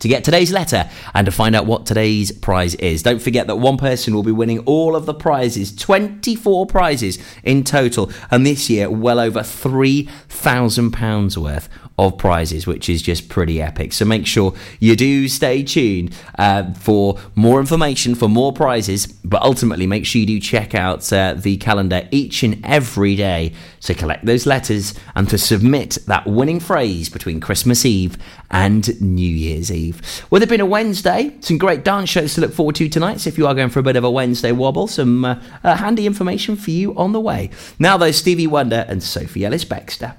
to 0.00 0.08
get 0.08 0.24
today's 0.24 0.52
letter 0.52 0.88
and 1.14 1.24
to 1.26 1.32
find 1.32 1.54
out 1.54 1.66
what 1.66 1.86
today's 1.86 2.32
prize 2.32 2.74
is. 2.76 3.02
Don't 3.02 3.20
forget 3.20 3.46
that 3.46 3.56
one 3.56 3.76
person 3.76 4.14
will 4.14 4.22
be 4.22 4.32
winning 4.32 4.60
all 4.60 4.94
of 4.96 5.06
the 5.06 5.14
prizes, 5.14 5.74
24 5.74 6.66
prizes 6.66 7.18
in 7.42 7.64
total, 7.64 8.10
and 8.30 8.46
this 8.46 8.68
year, 8.70 8.90
well 8.90 9.18
over 9.18 9.40
£3,000 9.40 11.36
worth 11.36 11.68
of 11.98 12.18
prizes, 12.18 12.66
which 12.66 12.88
is 12.88 13.00
just 13.00 13.28
pretty 13.28 13.60
epic. 13.60 13.92
So 13.92 14.04
make 14.04 14.26
sure 14.26 14.54
you 14.80 14.96
do 14.96 15.28
stay 15.28 15.62
tuned 15.62 16.14
uh, 16.38 16.72
for 16.74 17.18
more 17.34 17.58
information, 17.60 18.14
for 18.14 18.28
more 18.28 18.52
prizes, 18.52 19.06
but 19.06 19.42
ultimately 19.42 19.86
make 19.86 20.04
sure 20.04 20.20
you 20.20 20.26
do 20.26 20.40
check 20.40 20.74
out 20.74 21.10
uh, 21.12 21.34
the 21.34 21.56
calendar 21.56 22.06
each 22.10 22.42
and 22.42 22.60
every 22.64 23.16
day 23.16 23.52
to 23.80 23.94
collect 23.94 24.26
those 24.26 24.46
letters 24.46 24.94
and 25.14 25.28
to 25.30 25.38
submit 25.38 25.98
that 26.06 26.26
winning 26.26 26.60
phrase 26.60 27.08
between 27.08 27.40
Christmas 27.40 27.84
Eve 27.84 28.18
and 28.50 29.00
New 29.00 29.28
Year's 29.28 29.72
Eve. 29.72 30.24
With 30.30 30.42
it 30.42 30.48
being 30.48 30.60
a 30.60 30.66
Wednesday, 30.66 31.34
some 31.40 31.58
great 31.58 31.84
dance 31.84 32.10
shows 32.10 32.34
to 32.34 32.42
look 32.42 32.52
forward 32.52 32.76
to 32.76 32.88
tonight. 32.88 33.20
So 33.20 33.28
if 33.28 33.38
you 33.38 33.46
are 33.46 33.54
going 33.54 33.70
for 33.70 33.80
a 33.80 33.84
bit 33.84 33.96
of 33.96 34.04
a 34.04 34.10
Wednesday 34.10 34.52
wobble, 34.52 34.86
some 34.86 35.24
uh, 35.24 35.40
uh, 35.64 35.76
handy 35.76 36.06
information 36.06 36.56
for 36.56 36.70
you 36.70 36.94
on 36.96 37.12
the 37.12 37.20
way. 37.20 37.50
Now, 37.78 37.96
though, 37.96 38.10
Stevie 38.10 38.46
Wonder 38.46 38.84
and 38.88 39.02
Sophie 39.02 39.44
Ellis 39.44 39.64
Bextor. 39.64 40.16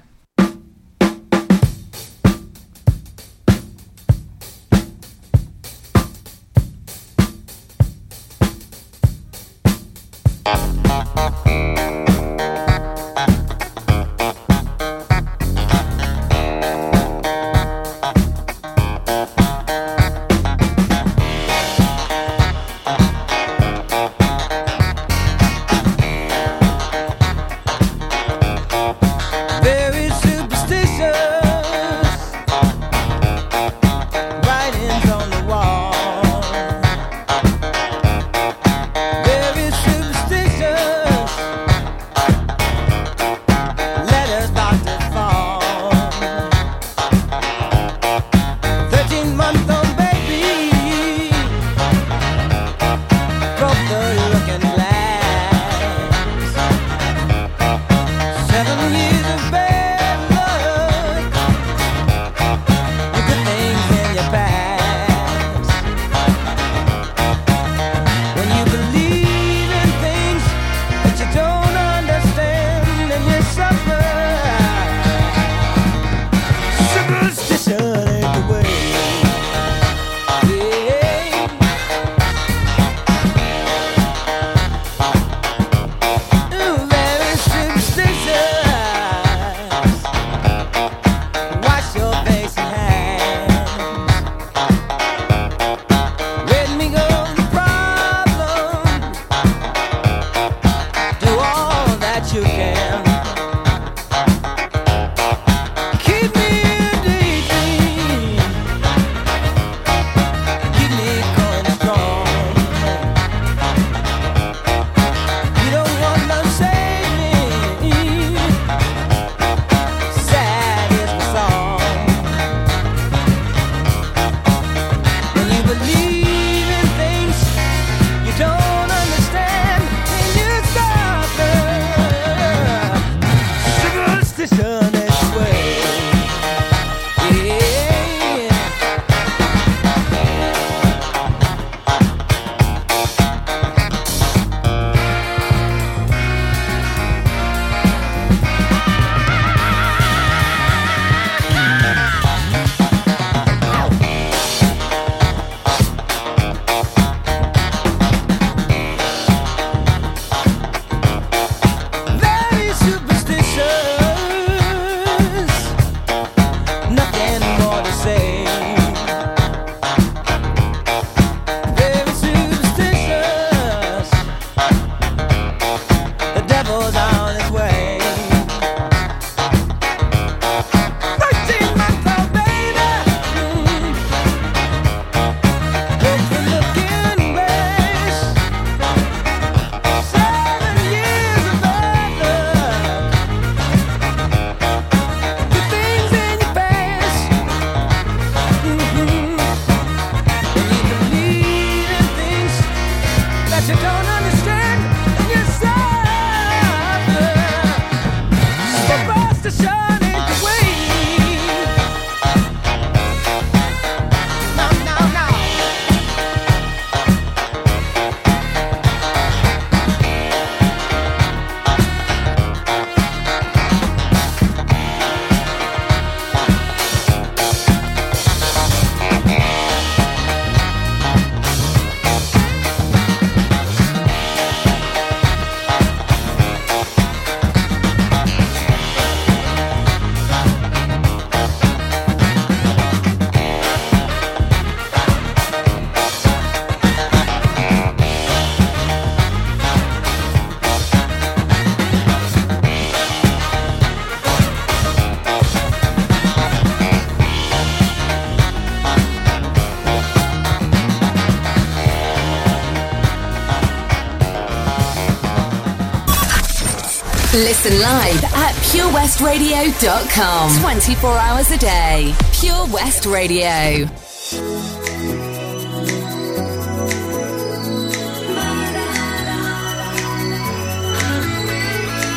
purewestradio.com. 268.88 270.60
24 270.60 271.10
hours 271.18 271.50
a 271.50 271.58
day. 271.58 272.14
Pure 272.32 272.66
West 272.72 273.04
Radio. 273.04 273.86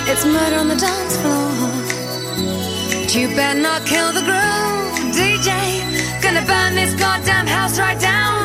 It's 0.07 0.25
murder 0.25 0.55
on 0.57 0.67
the 0.69 0.75
dance 0.75 1.17
floor. 1.17 1.51
But 3.01 3.15
you 3.15 3.27
better 3.36 3.60
not 3.60 3.86
kill 3.86 4.13
the 4.13 4.21
groove, 4.21 5.13
DJ. 5.13 6.21
Gonna 6.21 6.45
burn 6.45 6.75
this 6.75 6.93
goddamn 6.95 7.47
house 7.47 7.77
right 7.79 7.99
down. 7.99 8.40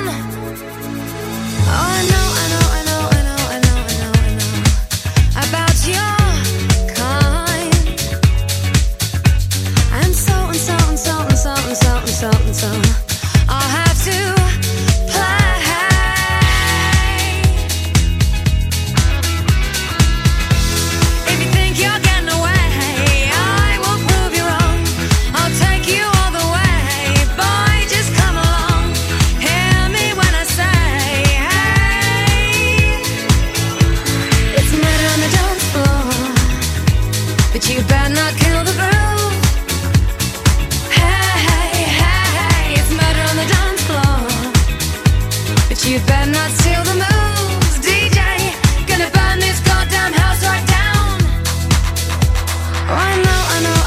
Oh, 52.88 52.94
I 52.94 53.16
know, 53.16 53.42
I 53.51 53.61
know 53.64 53.86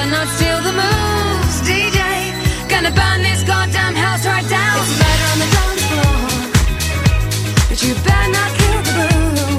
better 0.00 0.10
not 0.10 0.28
steal 0.28 0.60
the 0.62 0.72
moves, 0.72 1.60
DJ. 1.68 2.00
Gonna 2.68 2.90
burn 2.90 3.22
this 3.22 3.42
goddamn 3.42 3.94
house 3.94 4.24
right 4.26 4.48
down. 4.48 4.76
It's 4.80 4.94
murder 5.00 5.26
on 5.32 5.38
the 5.42 5.48
dance 5.56 5.84
floor, 5.90 6.18
but 7.68 7.82
you 7.82 7.94
better 8.04 8.32
not 8.32 8.50
kill 8.58 8.82
the. 8.82 9.49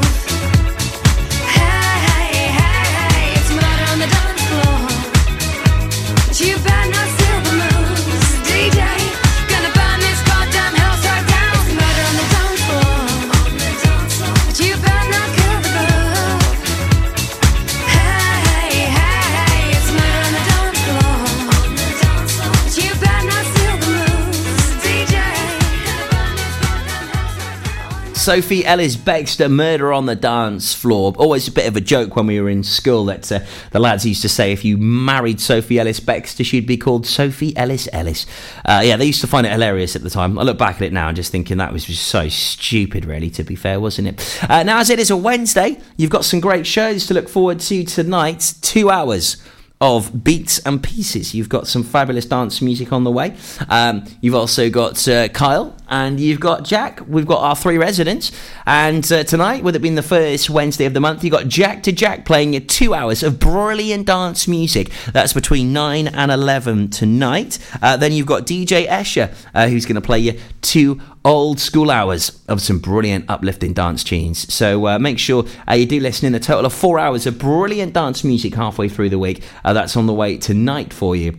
Sophie 28.32 28.66
Ellis 28.66 28.96
Bextor, 28.96 29.52
Murder 29.52 29.92
on 29.92 30.06
the 30.06 30.16
Dance 30.16 30.74
Floor. 30.74 31.14
Always 31.18 31.50
a 31.50 31.52
bit 31.52 31.68
of 31.68 31.76
a 31.76 31.82
joke 31.82 32.16
when 32.16 32.28
we 32.28 32.40
were 32.40 32.48
in 32.48 32.64
school 32.64 33.04
that 33.08 33.30
uh, 33.30 33.42
the 33.72 33.80
lads 33.80 34.06
used 34.06 34.22
to 34.22 34.30
say 34.30 34.54
if 34.54 34.64
you 34.64 34.78
married 34.78 35.42
Sophie 35.42 35.78
Ellis 35.78 36.00
Bextor, 36.00 36.46
she'd 36.46 36.66
be 36.66 36.78
called 36.78 37.06
Sophie 37.06 37.54
Ellis 37.58 37.90
Ellis. 37.92 38.26
Uh, 38.64 38.84
yeah, 38.86 38.96
they 38.96 39.04
used 39.04 39.20
to 39.20 39.28
find 39.28 39.46
it 39.46 39.52
hilarious 39.52 39.98
at 39.98 40.04
the 40.04 40.10
time. 40.10 40.40
I 40.40 40.44
look 40.44 40.58
back 40.58 40.78
at 40.78 40.84
it 40.84 40.94
now 40.94 41.10
and 41.10 41.16
just 41.18 41.30
thinking 41.30 41.58
that 41.58 41.74
was 41.74 41.84
just 41.84 42.08
so 42.08 42.30
stupid, 42.30 43.04
really, 43.04 43.30
to 43.32 43.44
be 43.44 43.56
fair, 43.56 43.82
wasn't 43.82 44.08
it? 44.08 44.40
Uh, 44.50 44.64
now, 44.64 44.80
as 44.80 44.90
it 44.90 44.98
is 44.98 45.10
a 45.10 45.18
Wednesday, 45.18 45.82
you've 45.98 46.10
got 46.10 46.24
some 46.24 46.40
great 46.40 46.66
shows 46.66 47.08
to 47.08 47.14
look 47.14 47.28
forward 47.28 47.60
to 47.60 47.84
tonight. 47.84 48.54
Two 48.62 48.90
hours 48.90 49.44
of 49.82 50.24
beats 50.24 50.60
and 50.60 50.82
pieces. 50.82 51.34
You've 51.34 51.50
got 51.50 51.68
some 51.68 51.84
fabulous 51.84 52.26
dance 52.26 52.62
music 52.62 52.94
on 52.94 53.04
the 53.04 53.12
way. 53.12 53.36
Um, 53.68 54.06
you've 54.22 54.36
also 54.36 54.70
got 54.70 55.08
uh, 55.08 55.28
Kyle 55.30 55.76
and 55.90 56.20
you've 56.20 56.40
got 56.40 56.64
Jack. 56.64 57.02
We've 57.08 57.26
got 57.26 57.42
our 57.42 57.56
three 57.56 57.80
residents. 57.80 58.32
And 58.68 59.12
uh, 59.12 59.24
tonight, 59.24 59.64
with 59.64 59.76
it 59.76 59.80
being 59.80 59.96
the 59.96 60.04
first 60.04 60.52
Wednesday 60.52 60.86
of 60.86 60.94
the 60.94 61.00
month, 61.00 61.24
you've 61.24 61.34
got 61.34 61.48
Jack 61.48 61.82
to 61.84 61.92
Jack 61.92 62.26
playing 62.26 62.54
you 62.54 62.60
two 62.60 62.94
hours 62.94 63.24
of 63.24 63.40
brilliant 63.40 64.06
dance 64.06 64.48
music. 64.48 64.92
That's 65.12 65.34
between 65.34 65.74
9 65.74 66.08
and 66.08 66.32
11 66.32 66.92
tonight. 66.92 67.58
Uh, 67.82 67.98
then 67.98 68.14
you've 68.14 68.28
got 68.28 68.46
DJ 68.46 68.88
Escher, 68.88 69.34
uh, 69.56 69.68
who's 69.68 69.88
going 69.88 69.96
to 69.96 70.02
play 70.02 70.20
you 70.20 70.40
two 70.62 71.02
old 71.24 71.60
school 71.60 71.92
hours 71.92 72.44
of 72.48 72.62
some 72.62 72.80
brilliant 72.80 73.26
uplifting 73.30 73.74
dance 73.74 74.04
tunes. 74.04 74.52
So 74.54 74.88
uh, 74.88 75.00
make 75.00 75.20
sure 75.20 75.46
uh, 75.70 75.74
you 75.74 75.86
do 75.86 76.00
listen 76.00 76.28
in 76.28 76.36
a 76.36 76.40
total 76.40 76.66
of 76.66 76.74
four 76.74 77.00
hours 77.00 77.28
of 77.28 77.38
brilliant 77.38 77.94
dance 77.94 78.24
music 78.24 78.56
halfway 78.56 78.90
through 78.90 79.10
the 79.10 79.20
week. 79.20 79.44
Uh, 79.64 79.74
that's 79.74 79.96
on 79.96 80.08
the 80.08 80.14
way 80.14 80.38
tonight 80.38 80.94
for 80.94 81.16
you. 81.16 81.38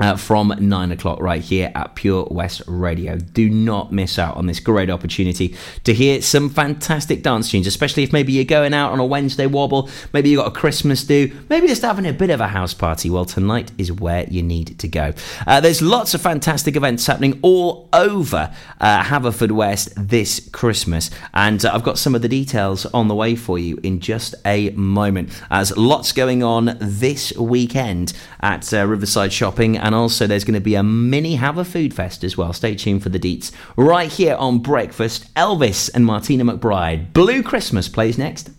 Uh, 0.00 0.16
from 0.16 0.54
nine 0.60 0.92
o'clock 0.92 1.20
right 1.20 1.42
here 1.42 1.72
at 1.74 1.96
Pure 1.96 2.28
West 2.30 2.62
Radio. 2.68 3.16
Do 3.18 3.50
not 3.50 3.90
miss 3.90 4.16
out 4.16 4.36
on 4.36 4.46
this 4.46 4.60
great 4.60 4.90
opportunity 4.90 5.56
to 5.82 5.92
hear 5.92 6.22
some 6.22 6.50
fantastic 6.50 7.22
dance 7.24 7.50
tunes, 7.50 7.66
especially 7.66 8.04
if 8.04 8.12
maybe 8.12 8.32
you're 8.32 8.44
going 8.44 8.74
out 8.74 8.92
on 8.92 9.00
a 9.00 9.04
Wednesday 9.04 9.46
wobble, 9.46 9.90
maybe 10.12 10.30
you've 10.30 10.38
got 10.38 10.46
a 10.46 10.52
Christmas 10.52 11.02
do, 11.02 11.36
maybe 11.48 11.66
just 11.66 11.82
having 11.82 12.06
a 12.06 12.12
bit 12.12 12.30
of 12.30 12.40
a 12.40 12.48
house 12.48 12.74
party. 12.74 13.10
Well, 13.10 13.24
tonight 13.24 13.72
is 13.76 13.90
where 13.90 14.24
you 14.28 14.42
need 14.42 14.78
to 14.78 14.86
go. 14.86 15.14
Uh, 15.46 15.60
there's 15.60 15.82
lots 15.82 16.14
of 16.14 16.20
fantastic 16.20 16.76
events 16.76 17.06
happening 17.06 17.38
all 17.42 17.88
over 17.92 18.54
uh, 18.80 19.02
Haverfordwest 19.02 19.94
this 19.96 20.48
Christmas, 20.52 21.10
and 21.34 21.64
uh, 21.64 21.72
I've 21.74 21.82
got 21.82 21.98
some 21.98 22.14
of 22.14 22.22
the 22.22 22.28
details 22.28 22.86
on 22.86 23.08
the 23.08 23.14
way 23.14 23.34
for 23.34 23.58
you 23.58 23.80
in 23.82 23.98
just 23.98 24.34
a 24.44 24.70
moment. 24.70 25.30
As 25.50 25.76
lots 25.76 26.12
going 26.12 26.42
on 26.42 26.76
this 26.80 27.36
weekend 27.36 28.12
at 28.40 28.72
uh, 28.72 28.86
Riverside 28.86 29.32
Shopping 29.32 29.76
and 29.88 29.94
also 29.94 30.26
there's 30.26 30.44
going 30.44 30.52
to 30.52 30.60
be 30.60 30.74
a 30.74 30.82
mini 30.82 31.36
Have 31.36 31.56
a 31.56 31.64
Food 31.64 31.94
Fest 31.94 32.22
as 32.22 32.36
well. 32.36 32.52
Stay 32.52 32.74
tuned 32.74 33.02
for 33.02 33.08
the 33.08 33.18
deets. 33.18 33.50
Right 33.74 34.12
here 34.12 34.34
on 34.34 34.58
Breakfast, 34.58 35.32
Elvis 35.32 35.88
and 35.94 36.04
Martina 36.04 36.44
McBride. 36.44 37.14
Blue 37.14 37.42
Christmas 37.42 37.88
plays 37.88 38.18
next. 38.18 38.50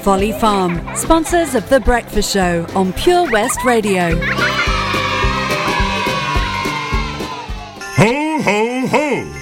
Folly 0.00 0.32
Farm, 0.32 0.80
sponsors 0.96 1.54
of 1.54 1.68
The 1.68 1.80
Breakfast 1.80 2.32
Show 2.32 2.66
on 2.74 2.94
Pure 2.94 3.30
West 3.30 3.62
Radio. 3.66 4.16
Ho, 7.98 8.40
ho, 8.40 8.86
ho! 8.86 9.41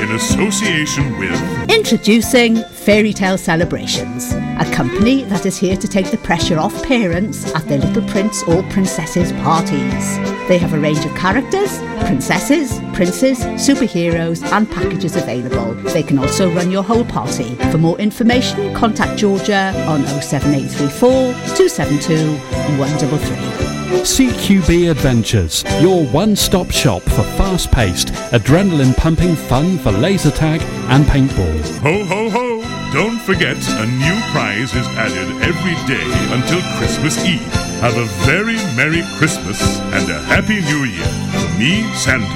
in 0.00 0.12
association 0.12 1.18
with 1.18 1.70
Introducing 1.70 2.56
Fairy 2.64 3.12
Tale 3.12 3.36
Celebrations, 3.36 4.32
a 4.32 4.70
company 4.72 5.24
that 5.24 5.44
is 5.44 5.58
here 5.58 5.76
to 5.76 5.86
take 5.86 6.10
the 6.10 6.16
pressure 6.18 6.58
off 6.58 6.82
parents 6.84 7.54
at 7.54 7.66
their 7.66 7.78
little 7.78 8.02
prince 8.08 8.42
or 8.44 8.62
princesses 8.70 9.30
parties. 9.44 10.18
They 10.48 10.56
have 10.56 10.72
a 10.72 10.78
range 10.78 11.04
of 11.04 11.14
characters, 11.14 11.78
princesses, 12.06 12.80
princes, 12.94 13.40
superheroes, 13.60 14.42
and 14.52 14.70
packages 14.70 15.16
available. 15.16 15.74
They 15.92 16.02
can 16.02 16.18
also 16.18 16.50
run 16.54 16.70
your 16.70 16.82
whole 16.82 17.04
party. 17.04 17.54
For 17.70 17.76
more 17.76 17.98
information, 17.98 18.74
contact 18.74 19.18
Georgia 19.18 19.74
on 19.86 20.02
07834 20.22 21.10
272 21.56 22.38
133. 22.78 23.70
CQB 23.90 24.90
Adventures, 24.90 25.64
your 25.82 26.06
one 26.06 26.34
stop 26.36 26.70
shop 26.70 27.02
for 27.02 27.22
fast 27.36 27.70
paced, 27.72 28.08
adrenaline 28.32 28.96
pumping 28.96 29.34
fun 29.34 29.76
for 29.78 29.89
laser 29.92 30.30
tag 30.30 30.62
and 30.90 31.04
paintballs. 31.04 31.78
Ho, 31.78 32.04
ho, 32.04 32.30
ho! 32.30 32.60
Don't 32.92 33.20
forget, 33.20 33.56
a 33.56 33.86
new 33.86 34.20
prize 34.32 34.74
is 34.74 34.86
added 34.98 35.28
every 35.42 35.74
day 35.86 36.06
until 36.34 36.60
Christmas 36.76 37.24
Eve. 37.24 37.40
Have 37.80 37.96
a 37.96 38.04
very 38.26 38.56
Merry 38.76 39.02
Christmas 39.16 39.78
and 39.92 40.10
a 40.10 40.20
Happy 40.24 40.60
New 40.60 40.84
Year 40.84 41.06
from 41.32 41.58
me, 41.58 41.82
Santa, 41.94 42.26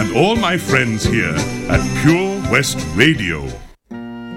and 0.00 0.14
all 0.16 0.36
my 0.36 0.58
friends 0.58 1.02
here 1.04 1.34
at 1.68 1.80
Pure 2.02 2.52
West 2.52 2.78
Radio. 2.94 3.48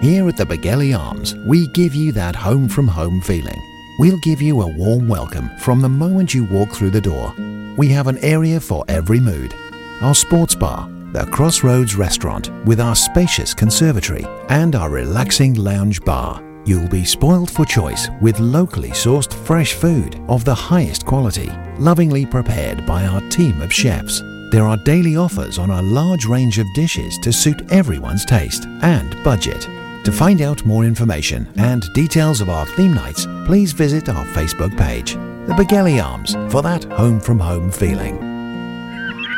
Here 0.02 0.28
at 0.28 0.38
the 0.38 0.46
Begelly 0.46 0.98
Arms, 0.98 1.36
we 1.48 1.68
give 1.74 1.94
you 1.94 2.12
that 2.14 2.36
home 2.36 2.70
from 2.70 2.88
home 2.88 3.22
feeling. 3.22 3.62
We'll 4.00 4.20
give 4.20 4.42
you 4.42 4.62
a 4.62 4.68
warm 4.68 5.08
welcome 5.08 5.50
from 5.60 5.82
the 5.82 5.90
moment 5.90 6.34
you 6.34 6.46
walk 6.46 6.70
through 6.70 6.92
the 6.92 7.02
door. 7.02 7.34
We 7.78 7.90
have 7.90 8.08
an 8.08 8.18
area 8.20 8.60
for 8.60 8.86
every 8.88 9.20
mood. 9.20 9.54
Our 10.02 10.16
sports 10.16 10.56
bar, 10.56 10.90
the 11.16 11.26
Crossroads 11.28 11.96
restaurant 11.96 12.52
with 12.66 12.82
our 12.82 12.94
spacious 12.94 13.54
conservatory, 13.54 14.26
and 14.50 14.76
our 14.76 14.90
relaxing 14.90 15.54
lounge 15.54 16.02
bar. 16.02 16.44
You'll 16.66 16.90
be 16.90 17.06
spoiled 17.06 17.50
for 17.50 17.64
choice 17.64 18.10
with 18.22 18.38
locally 18.42 18.90
sourced 18.90 19.34
fresh 19.34 19.76
food 19.76 20.22
of 20.28 20.44
the 20.44 20.54
highest 20.54 21.06
quality, 21.06 21.50
lovingly 21.80 22.26
prepared 22.26 22.86
by 22.86 23.06
our 23.06 23.22
team 23.30 23.62
of 23.62 23.72
chefs. 23.72 24.20
There 24.52 24.66
are 24.66 24.76
daily 24.84 25.16
offers 25.16 25.58
on 25.58 25.70
a 25.70 25.82
large 25.82 26.26
range 26.26 26.60
of 26.60 26.68
dishes 26.76 27.18
to 27.20 27.32
suit 27.32 27.72
everyone's 27.72 28.26
taste 28.26 28.66
and 28.82 29.16
budget. 29.24 29.70
To 30.04 30.12
find 30.12 30.42
out 30.42 30.66
more 30.66 30.84
information 30.84 31.48
and 31.56 31.82
details 31.94 32.42
of 32.42 32.50
our 32.50 32.66
theme 32.66 32.94
nights, 32.94 33.26
please 33.46 33.72
visit 33.72 34.10
our 34.10 34.26
Facebook 34.26 34.78
page, 34.78 35.14
The 35.14 35.54
Begelly 35.54 36.04
Arms, 36.04 36.34
for 36.52 36.62
that 36.62 36.84
home 36.84 37.22
from 37.22 37.40
home 37.40 37.72
feeling. 37.72 38.35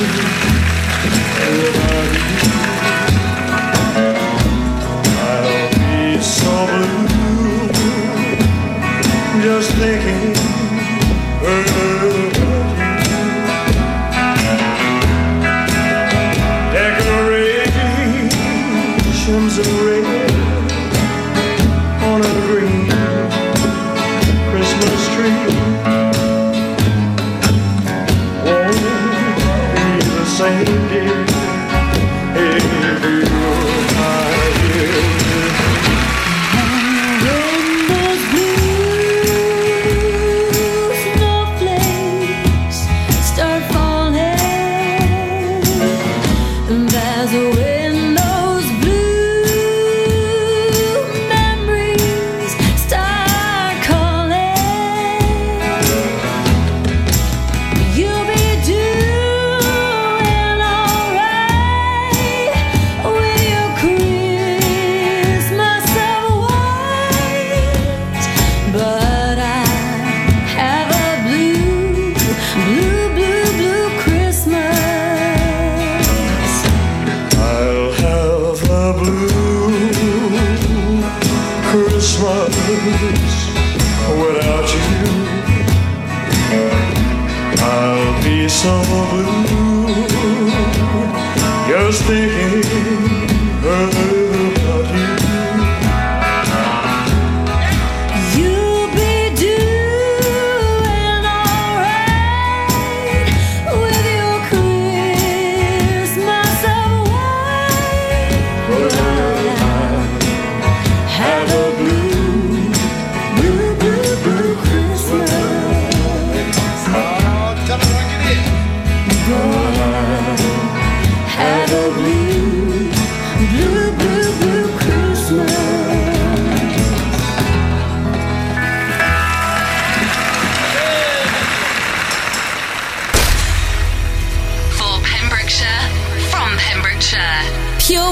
Christmas 0.00 0.29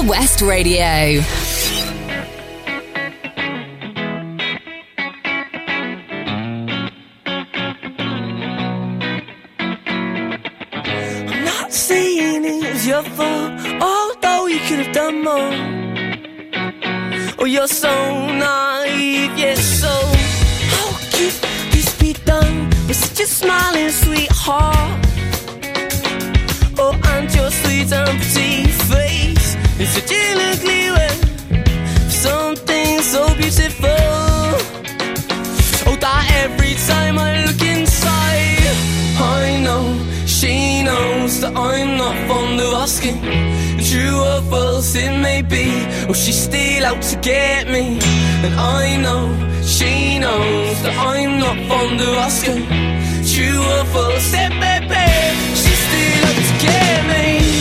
West 0.09 0.41
Radio. 0.41 1.21
I'm 11.27 11.45
not 11.45 11.71
saying 11.71 12.43
it 12.43 12.73
was 12.73 12.87
your 12.87 13.03
fault, 13.03 13.51
although 13.79 14.47
you 14.47 14.57
could 14.67 14.79
have 14.79 14.93
done 14.95 15.23
more. 15.23 15.53
Oh, 17.37 17.45
you're 17.45 17.67
so 17.67 17.93
naive, 18.31 19.37
yes, 19.37 19.61
so 19.81 19.93
how 20.73 20.89
could 21.11 21.35
this 21.71 21.95
be 21.99 22.13
done 22.25 22.67
with 22.87 22.95
such 22.97 23.19
a 23.19 23.27
smiling 23.27 23.91
sweetheart? 23.91 25.05
Oh, 26.79 26.99
and 27.13 27.31
your 27.35 27.51
sweet 27.51 27.91
and 27.93 28.19
pretty 28.21 28.68
an 29.97 30.37
ugly 30.51 30.91
way. 30.95 31.13
Something 32.09 33.01
so 33.01 33.33
beautiful. 33.35 33.89
Oh, 35.87 35.97
that 35.99 36.23
every 36.43 36.75
time 36.87 37.17
I 37.17 37.45
look 37.45 37.61
inside, 37.61 38.75
I 39.17 39.59
know 39.63 39.83
she 40.25 40.83
knows 40.83 41.41
that 41.41 41.55
I'm 41.55 41.97
not 41.97 42.15
fond 42.27 42.59
of 42.59 42.73
asking. 42.73 43.19
True 43.89 44.19
or 44.19 44.41
false 44.51 44.95
it 44.95 45.13
may 45.27 45.41
be, 45.41 45.65
or 46.07 46.13
she's 46.13 46.41
still 46.43 46.85
out 46.85 47.01
to 47.01 47.15
get 47.17 47.67
me. 47.67 47.99
And 48.45 48.53
I 48.55 48.97
know 48.97 49.23
she 49.63 50.19
knows 50.19 50.81
that 50.83 50.95
I'm 50.97 51.39
not 51.39 51.57
fond 51.67 51.99
of 52.01 52.15
asking. 52.27 52.61
True 53.31 53.61
or 53.73 53.85
false 53.93 54.33
it 54.33 54.53
may 54.63 54.79
be, 54.91 55.07
she's 55.61 55.81
still 55.87 56.29
And 56.35 57.58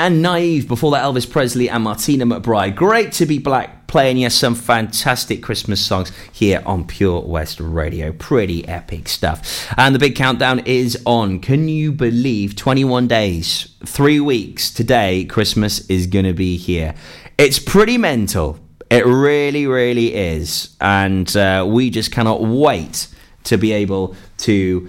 and 0.00 0.22
Naive 0.22 0.66
before 0.66 0.92
that 0.92 1.04
Elvis 1.04 1.30
Presley 1.30 1.68
and 1.68 1.84
Martina 1.84 2.24
McBride. 2.24 2.74
Great 2.74 3.12
to 3.12 3.26
be 3.26 3.38
black 3.38 3.86
playing 3.86 4.16
you 4.16 4.30
some 4.30 4.54
fantastic 4.54 5.42
Christmas 5.42 5.84
songs 5.84 6.10
here 6.32 6.62
on 6.64 6.86
Pure 6.86 7.20
West 7.26 7.60
Radio. 7.60 8.10
Pretty 8.12 8.66
epic 8.66 9.10
stuff. 9.10 9.70
And 9.76 9.94
the 9.94 9.98
big 9.98 10.16
countdown 10.16 10.60
is 10.60 11.02
on. 11.04 11.38
Can 11.40 11.68
you 11.68 11.92
believe 11.92 12.56
21 12.56 13.08
days, 13.08 13.74
three 13.84 14.20
weeks 14.20 14.72
today, 14.72 15.26
Christmas 15.26 15.86
is 15.90 16.06
going 16.06 16.24
to 16.24 16.32
be 16.32 16.56
here? 16.56 16.94
It's 17.36 17.58
pretty 17.58 17.98
mental. 17.98 18.58
It 18.90 19.04
really, 19.04 19.66
really 19.66 20.14
is. 20.14 20.76
And 20.80 21.36
uh, 21.36 21.66
we 21.68 21.90
just 21.90 22.10
cannot 22.10 22.40
wait 22.40 23.06
to 23.44 23.56
be 23.56 23.72
able 23.72 24.14
to 24.38 24.88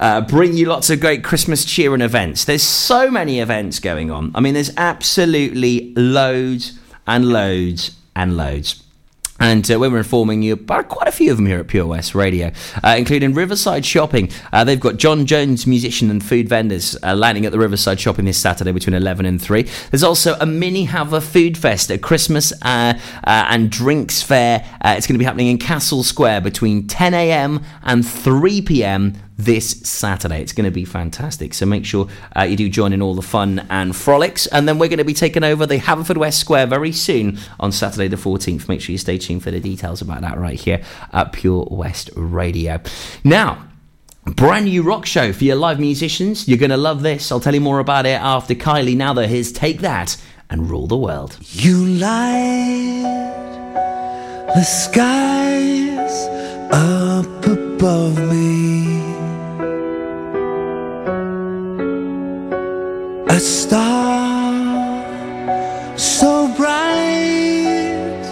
uh, 0.00 0.20
bring 0.22 0.54
you 0.54 0.66
lots 0.66 0.90
of 0.90 1.00
great 1.00 1.22
Christmas 1.22 1.64
cheer 1.64 1.94
and 1.94 2.02
events. 2.02 2.44
There's 2.44 2.62
so 2.62 3.10
many 3.10 3.40
events 3.40 3.78
going 3.78 4.10
on. 4.10 4.32
I 4.34 4.40
mean, 4.40 4.54
there's 4.54 4.76
absolutely 4.76 5.92
loads 5.94 6.78
and 7.06 7.28
loads 7.28 7.96
and 8.14 8.36
loads. 8.36 8.82
And 9.42 9.68
uh, 9.68 9.76
we 9.80 9.88
were 9.88 9.98
informing 9.98 10.42
you 10.42 10.52
about 10.52 10.88
quite 10.88 11.08
a 11.08 11.10
few 11.10 11.32
of 11.32 11.36
them 11.36 11.46
here 11.46 11.58
at 11.58 11.66
Pure 11.66 11.86
West 11.86 12.14
Radio, 12.14 12.52
uh, 12.84 12.94
including 12.96 13.34
Riverside 13.34 13.84
Shopping. 13.84 14.30
Uh, 14.52 14.62
they've 14.62 14.78
got 14.78 14.98
John 14.98 15.26
Jones, 15.26 15.66
musician 15.66 16.12
and 16.12 16.24
food 16.24 16.48
vendors, 16.48 16.96
uh, 17.02 17.16
landing 17.16 17.44
at 17.44 17.50
the 17.50 17.58
Riverside 17.58 17.98
Shopping 17.98 18.24
this 18.24 18.38
Saturday 18.38 18.70
between 18.70 18.94
11 18.94 19.26
and 19.26 19.42
3. 19.42 19.64
There's 19.90 20.04
also 20.04 20.36
a 20.38 20.46
mini 20.46 20.84
Have 20.84 21.12
a 21.12 21.20
Food 21.20 21.58
Fest, 21.58 21.90
a 21.90 21.98
Christmas 21.98 22.52
uh, 22.62 22.94
uh, 23.24 23.46
and 23.50 23.68
drinks 23.68 24.22
fair. 24.22 24.64
It's 24.84 25.08
going 25.08 25.16
to 25.16 25.18
be 25.18 25.24
happening 25.24 25.48
in 25.48 25.58
Castle 25.58 26.04
Square 26.04 26.42
between 26.42 26.86
10 26.86 27.12
a.m. 27.12 27.64
and 27.82 28.06
3 28.06 28.62
p.m 28.62 29.16
this 29.44 29.70
Saturday. 29.82 30.40
It's 30.40 30.52
going 30.52 30.64
to 30.64 30.70
be 30.70 30.84
fantastic. 30.84 31.54
So 31.54 31.66
make 31.66 31.84
sure 31.84 32.08
uh, 32.36 32.42
you 32.42 32.56
do 32.56 32.68
join 32.68 32.92
in 32.92 33.02
all 33.02 33.14
the 33.14 33.22
fun 33.22 33.66
and 33.70 33.94
frolics. 33.94 34.46
And 34.46 34.68
then 34.68 34.78
we're 34.78 34.88
going 34.88 34.98
to 34.98 35.04
be 35.04 35.14
taking 35.14 35.44
over 35.44 35.66
the 35.66 35.78
Haverfordwest 35.78 36.34
Square 36.34 36.66
very 36.66 36.92
soon 36.92 37.38
on 37.60 37.72
Saturday 37.72 38.08
the 38.08 38.16
14th. 38.16 38.68
Make 38.68 38.80
sure 38.80 38.92
you 38.92 38.98
stay 38.98 39.18
tuned 39.18 39.42
for 39.42 39.50
the 39.50 39.60
details 39.60 40.00
about 40.00 40.20
that 40.22 40.38
right 40.38 40.58
here 40.58 40.82
at 41.12 41.32
Pure 41.32 41.68
West 41.70 42.10
Radio. 42.14 42.80
Now, 43.24 43.68
Brand 44.24 44.66
new 44.66 44.84
rock 44.84 45.04
show 45.04 45.32
for 45.32 45.42
your 45.42 45.56
live 45.56 45.80
musicians. 45.80 46.46
You're 46.46 46.58
going 46.58 46.70
to 46.70 46.76
love 46.76 47.02
this. 47.02 47.32
I'll 47.32 47.40
tell 47.40 47.54
you 47.54 47.60
more 47.60 47.80
about 47.80 48.06
it 48.06 48.20
after 48.20 48.54
Kylie 48.54 48.96
Now 48.96 49.14
Here's 49.14 49.50
Take 49.50 49.80
That 49.80 50.16
and 50.48 50.70
Rule 50.70 50.86
the 50.86 50.96
World. 50.96 51.36
You 51.40 51.84
light 51.84 53.02
the 54.54 54.62
skies 54.62 56.28
up 56.70 57.46
above 57.46 58.18
me. 58.30 59.11
A 63.32 63.40
star 63.40 64.52
so 65.96 66.54
bright, 66.54 68.22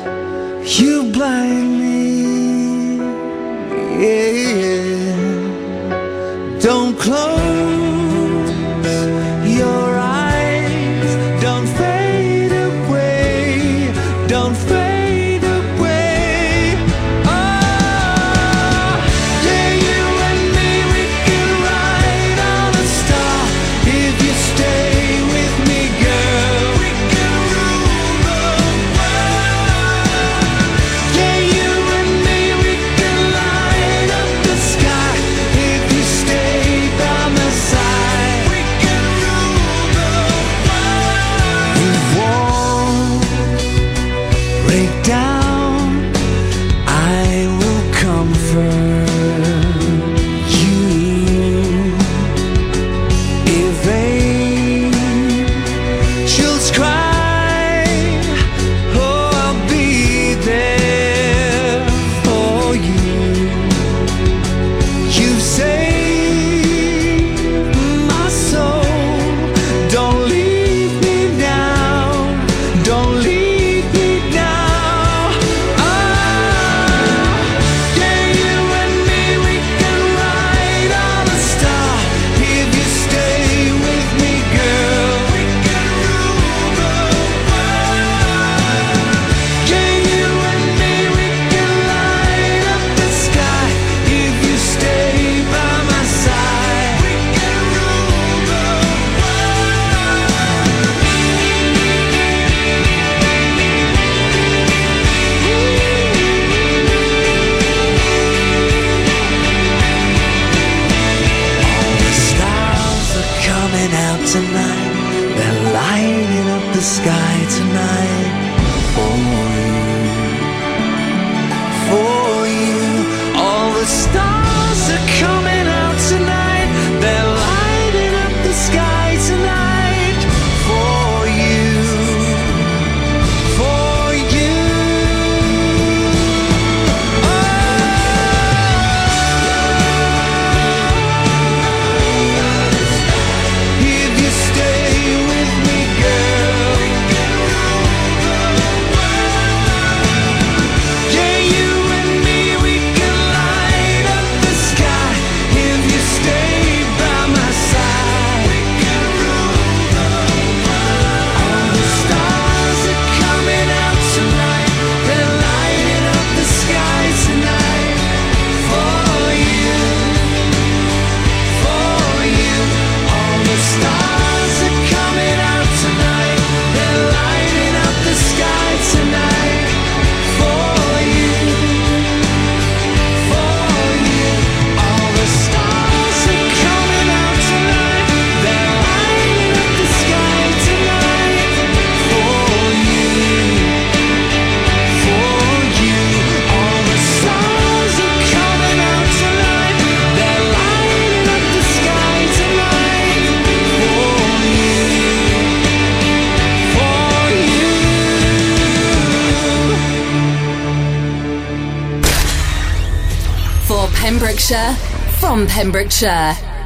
you 0.79 1.11
blind 1.11 1.80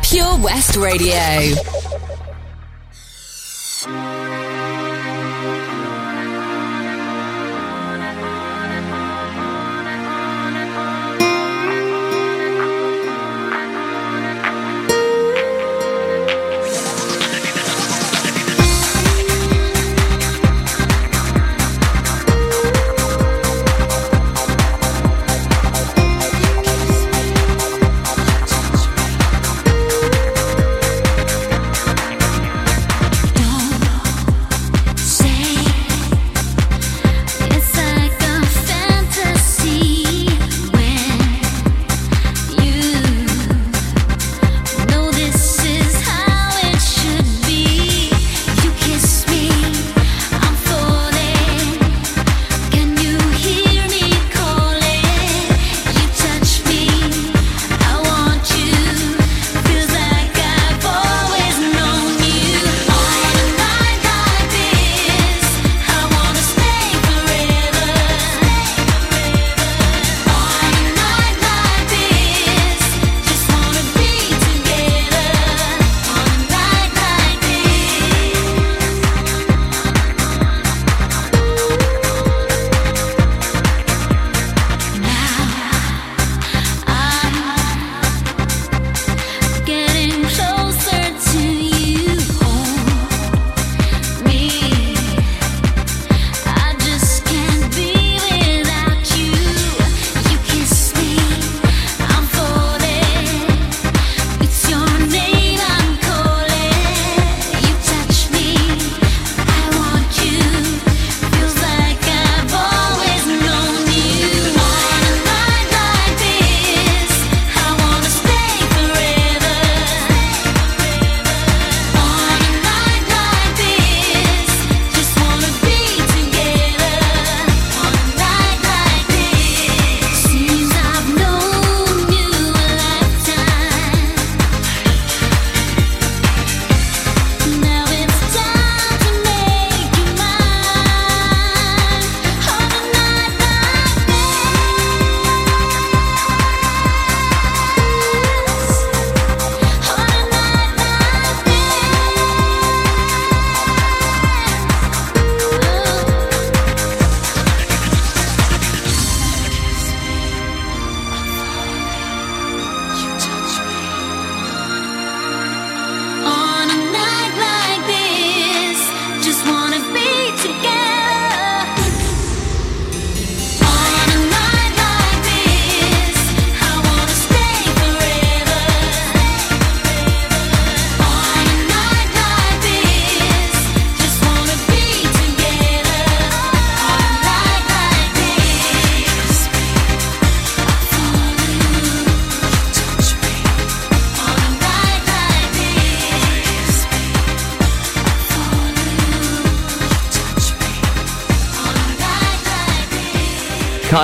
Pure 0.03 0.39
West 0.39 0.77
Radio. 0.77 1.74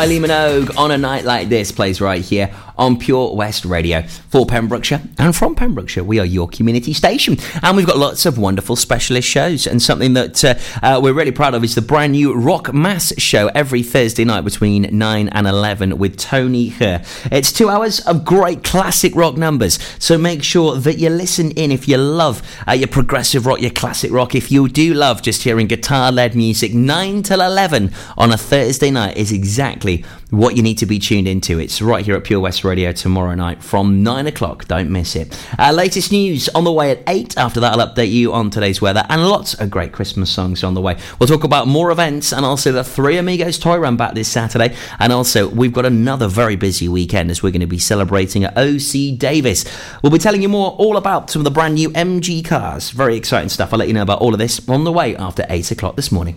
Kylie 0.01 0.19
Minogue 0.19 0.79
on 0.79 0.91
a 0.91 0.97
night 0.97 1.27
like 1.27 1.51
this 1.51 1.73
plays 1.73 2.01
right 2.01 2.25
here 2.25 2.55
on 2.81 2.97
Pure 2.97 3.37
West 3.37 3.67
Radio 3.67 4.03
for 4.03 4.47
Pembrokeshire 4.47 5.03
and 5.19 5.37
from 5.37 5.55
Pembrokeshire. 5.55 6.03
We 6.03 6.19
are 6.19 6.25
your 6.25 6.49
community 6.49 6.95
station 6.95 7.37
and 7.63 7.77
we've 7.77 7.87
got 7.87 7.99
lots 7.99 8.25
of 8.25 8.39
wonderful 8.39 8.75
specialist 8.75 9.29
shows. 9.29 9.67
And 9.67 9.83
something 9.83 10.15
that 10.15 10.43
uh, 10.43 10.55
uh, 10.83 10.99
we're 11.01 11.13
really 11.13 11.31
proud 11.31 11.53
of 11.55 11.63
is 11.63 11.75
the 11.75 11.83
brand 11.83 12.13
new 12.13 12.33
Rock 12.33 12.73
Mass 12.73 13.13
show 13.19 13.49
every 13.49 13.83
Thursday 13.83 14.25
night 14.25 14.41
between 14.43 14.89
9 14.91 15.29
and 15.29 15.47
11 15.47 15.99
with 15.99 16.17
Tony 16.17 16.69
Her. 16.69 17.05
It's 17.31 17.53
two 17.53 17.69
hours 17.69 18.01
of 18.01 18.25
great 18.25 18.65
classic 18.65 19.15
rock 19.15 19.37
numbers. 19.37 19.79
So 19.99 20.17
make 20.17 20.43
sure 20.43 20.77
that 20.77 20.99
you 20.99 21.11
listen 21.11 21.51
in 21.51 21.71
if 21.71 21.87
you 21.87 21.99
love 21.99 22.43
uh, 22.67 22.73
your 22.73 22.89
progressive 22.89 23.45
rock, 23.45 23.61
your 23.61 23.71
classic 23.71 24.11
rock. 24.11 24.35
If 24.35 24.51
you 24.51 24.69
do 24.69 24.95
love 24.95 25.21
just 25.21 25.43
hearing 25.43 25.67
guitar 25.67 26.11
led 26.11 26.35
music, 26.35 26.73
9 26.73 27.25
till 27.25 27.43
11 27.43 27.93
on 28.17 28.33
a 28.33 28.39
Thursday 28.39 28.91
night 28.91 29.19
is 29.19 29.33
exactly 29.33 30.03
what 30.31 30.57
you 30.57 30.63
need 30.63 30.79
to 30.79 30.87
be 30.87 30.99
tuned 30.99 31.29
into. 31.29 31.59
It's 31.59 31.83
right 31.83 32.05
here 32.05 32.15
at 32.17 32.25
Pure 32.25 32.41
West 32.41 32.65
Radio 32.65 32.70
tomorrow 32.71 33.35
night 33.35 33.63
from 33.63 34.03
9 34.03 34.27
o'clock. 34.29 34.67
Don't 34.67 34.91
miss 34.91 35.17
it. 35.17 35.37
Uh, 35.59 35.73
latest 35.73 36.13
news 36.13 36.49
on 36.51 36.65
the 36.65 36.71
way 36.71 36.93
at 36.93 37.03
8. 37.09 37.37
After 37.37 37.59
that, 37.61 37.73
I'll 37.73 37.87
update 37.87 38.13
you 38.13 38.33
on 38.33 38.49
today's 38.49 38.81
weather 38.81 39.05
and 39.09 39.29
lots 39.29 39.55
of 39.55 39.71
great 39.71 39.93
Christmas 39.93 40.31
songs 40.31 40.63
on 40.63 40.75
the 40.75 40.81
way. 40.81 40.97
We'll 41.19 41.27
talk 41.27 41.43
about 41.43 41.67
more 41.67 41.91
events 41.91 42.33
and 42.33 42.47
also 42.47 42.71
the 42.71 42.85
Three 42.85 43.17
Amigos 43.17 43.59
Toy 43.59 43.77
Run 43.77 43.97
back 43.97 44.15
this 44.15 44.29
Saturday. 44.29 44.77
And 45.01 45.13
also, 45.13 45.49
we've 45.49 45.73
got 45.73 45.85
another 45.85 46.29
very 46.29 46.57
busy 46.57 46.89
weekend 46.89 47.31
as 47.31 47.43
we're 47.43 47.51
going 47.51 47.61
to 47.61 47.67
be 47.67 47.79
celebrating 47.79 48.45
at 48.45 48.57
OC 48.57 49.19
Davies. 49.19 49.65
We'll 50.03 50.13
be 50.13 50.19
telling 50.19 50.43
you 50.43 50.49
more 50.49 50.71
all 50.73 50.97
about 50.97 51.29
some 51.31 51.41
of 51.41 51.45
the 51.45 51.51
brand 51.51 51.75
new 51.75 51.91
MG 51.91 52.45
cars. 52.45 52.91
Very 52.91 53.17
exciting 53.17 53.49
stuff. 53.49 53.73
I'll 53.73 53.79
let 53.81 53.89
you 53.89 53.95
know 53.95 54.03
about 54.03 54.21
all 54.21 54.33
of 54.33 54.39
this 54.39 54.67
on 54.69 54.85
the 54.85 54.93
way 54.93 55.17
after 55.17 55.45
8 55.49 55.73
o'clock 55.73 55.97
this 55.97 56.13
morning. 56.13 56.37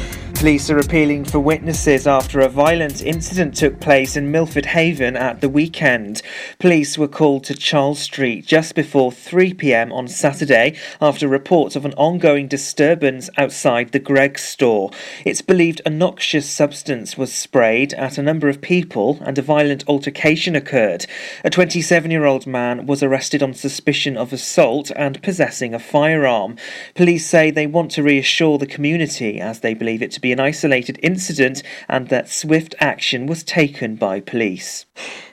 Police 0.41 0.71
are 0.71 0.79
appealing 0.79 1.25
for 1.25 1.39
witnesses 1.39 2.07
after 2.07 2.39
a 2.39 2.49
violent 2.49 3.03
incident 3.03 3.55
took 3.55 3.79
place 3.79 4.15
in 4.15 4.31
Milford 4.31 4.65
Haven 4.65 5.15
at 5.15 5.39
the 5.39 5.47
weekend. 5.47 6.23
Police 6.57 6.97
were 6.97 7.07
called 7.07 7.43
to 7.43 7.53
Charles 7.53 7.99
Street 7.99 8.47
just 8.47 8.73
before 8.73 9.11
3 9.11 9.53
pm 9.53 9.93
on 9.93 10.07
Saturday 10.07 10.75
after 10.99 11.27
reports 11.27 11.75
of 11.75 11.85
an 11.85 11.93
ongoing 11.93 12.47
disturbance 12.47 13.29
outside 13.37 13.91
the 13.91 13.99
Greggs 13.99 14.41
store. 14.41 14.89
It's 15.25 15.43
believed 15.43 15.79
a 15.85 15.91
noxious 15.91 16.49
substance 16.49 17.15
was 17.15 17.31
sprayed 17.31 17.93
at 17.93 18.17
a 18.17 18.23
number 18.23 18.49
of 18.49 18.61
people 18.61 19.19
and 19.21 19.37
a 19.37 19.43
violent 19.43 19.83
altercation 19.87 20.55
occurred. 20.55 21.05
A 21.43 21.51
27 21.51 22.09
year 22.09 22.25
old 22.25 22.47
man 22.47 22.87
was 22.87 23.03
arrested 23.03 23.43
on 23.43 23.53
suspicion 23.53 24.17
of 24.17 24.33
assault 24.33 24.89
and 24.95 25.21
possessing 25.21 25.75
a 25.75 25.79
firearm. 25.79 26.57
Police 26.95 27.27
say 27.27 27.51
they 27.51 27.67
want 27.67 27.91
to 27.91 28.01
reassure 28.01 28.57
the 28.57 28.65
community 28.65 29.39
as 29.39 29.59
they 29.59 29.75
believe 29.75 30.01
it 30.01 30.09
to 30.09 30.19
be 30.19 30.30
an 30.31 30.39
isolated 30.39 30.99
incident 31.01 31.63
and 31.87 32.09
that 32.09 32.29
swift 32.29 32.75
action 32.79 33.25
was 33.25 33.43
taken 33.43 33.95
by 33.95 34.19
police. 34.19 34.85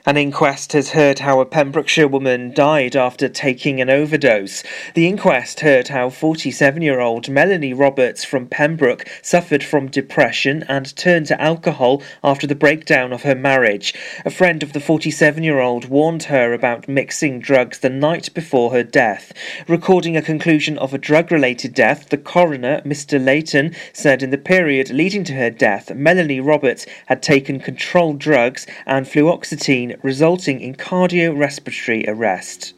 An 0.09 0.17
inquest 0.17 0.73
has 0.73 0.89
heard 0.89 1.19
how 1.19 1.39
a 1.39 1.45
Pembrokeshire 1.45 2.07
woman 2.07 2.51
died 2.51 2.95
after 2.95 3.29
taking 3.29 3.79
an 3.79 3.91
overdose. 3.91 4.63
The 4.95 5.07
inquest 5.07 5.59
heard 5.59 5.89
how 5.89 6.09
47 6.09 6.81
year 6.81 6.99
old 6.99 7.29
Melanie 7.29 7.75
Roberts 7.75 8.23
from 8.23 8.47
Pembroke 8.47 9.05
suffered 9.21 9.63
from 9.63 9.87
depression 9.87 10.65
and 10.67 10.95
turned 10.95 11.27
to 11.27 11.39
alcohol 11.39 12.01
after 12.23 12.47
the 12.47 12.55
breakdown 12.55 13.13
of 13.13 13.21
her 13.21 13.35
marriage. 13.35 13.93
A 14.25 14.31
friend 14.31 14.63
of 14.63 14.73
the 14.73 14.79
47 14.79 15.43
year 15.43 15.59
old 15.59 15.89
warned 15.89 16.23
her 16.23 16.53
about 16.53 16.89
mixing 16.89 17.39
drugs 17.39 17.77
the 17.77 17.89
night 17.91 18.33
before 18.33 18.71
her 18.71 18.81
death. 18.81 19.31
Recording 19.67 20.17
a 20.17 20.23
conclusion 20.23 20.79
of 20.79 20.91
a 20.91 20.97
drug 20.97 21.31
related 21.31 21.75
death, 21.75 22.09
the 22.09 22.17
coroner, 22.17 22.81
Mr. 22.81 23.23
Layton, 23.23 23.75
said 23.93 24.23
in 24.23 24.31
the 24.31 24.39
period 24.39 24.89
leading 24.89 25.23
to 25.25 25.33
her 25.33 25.51
death, 25.51 25.93
Melanie 25.93 26.39
Roberts 26.39 26.87
had 27.05 27.21
taken 27.21 27.59
controlled 27.59 28.17
drugs 28.17 28.65
and 28.87 29.05
fluoxetine, 29.05 29.98
resulting 30.01 30.61
in 30.61 30.75
cardiorespiratory 30.75 32.07
arrest. 32.07 32.73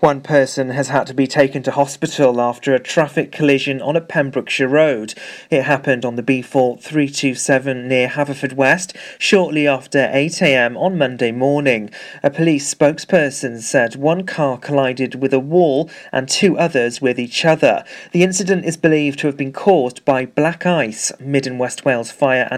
One 0.00 0.20
person 0.20 0.68
has 0.70 0.88
had 0.88 1.06
to 1.06 1.14
be 1.14 1.26
taken 1.26 1.62
to 1.62 1.70
hospital 1.70 2.38
after 2.40 2.74
a 2.74 2.78
traffic 2.78 3.32
collision 3.32 3.80
on 3.80 3.96
a 3.96 4.02
Pembrokeshire 4.02 4.68
road. 4.68 5.14
It 5.48 5.62
happened 5.62 6.04
on 6.04 6.16
the 6.16 6.22
B4 6.22 6.78
327 6.82 7.88
near 7.88 8.08
Haverfordwest 8.08 8.94
shortly 9.18 9.66
after 9.66 9.98
8am 10.00 10.76
on 10.76 10.98
Monday 10.98 11.32
morning. 11.32 11.88
A 12.22 12.30
police 12.30 12.72
spokesperson 12.74 13.62
said 13.62 13.96
one 13.96 14.26
car 14.26 14.58
collided 14.58 15.14
with 15.14 15.32
a 15.32 15.40
wall 15.40 15.88
and 16.12 16.28
two 16.28 16.58
others 16.58 17.00
with 17.00 17.18
each 17.18 17.46
other. 17.46 17.82
The 18.12 18.22
incident 18.22 18.66
is 18.66 18.76
believed 18.76 19.20
to 19.20 19.26
have 19.28 19.38
been 19.38 19.52
caused 19.52 20.04
by 20.04 20.26
black 20.26 20.66
ice. 20.66 21.12
Mid 21.18 21.46
and 21.46 21.58
West 21.58 21.86
Wales 21.86 22.10
Fire 22.10 22.46
and 22.50 22.52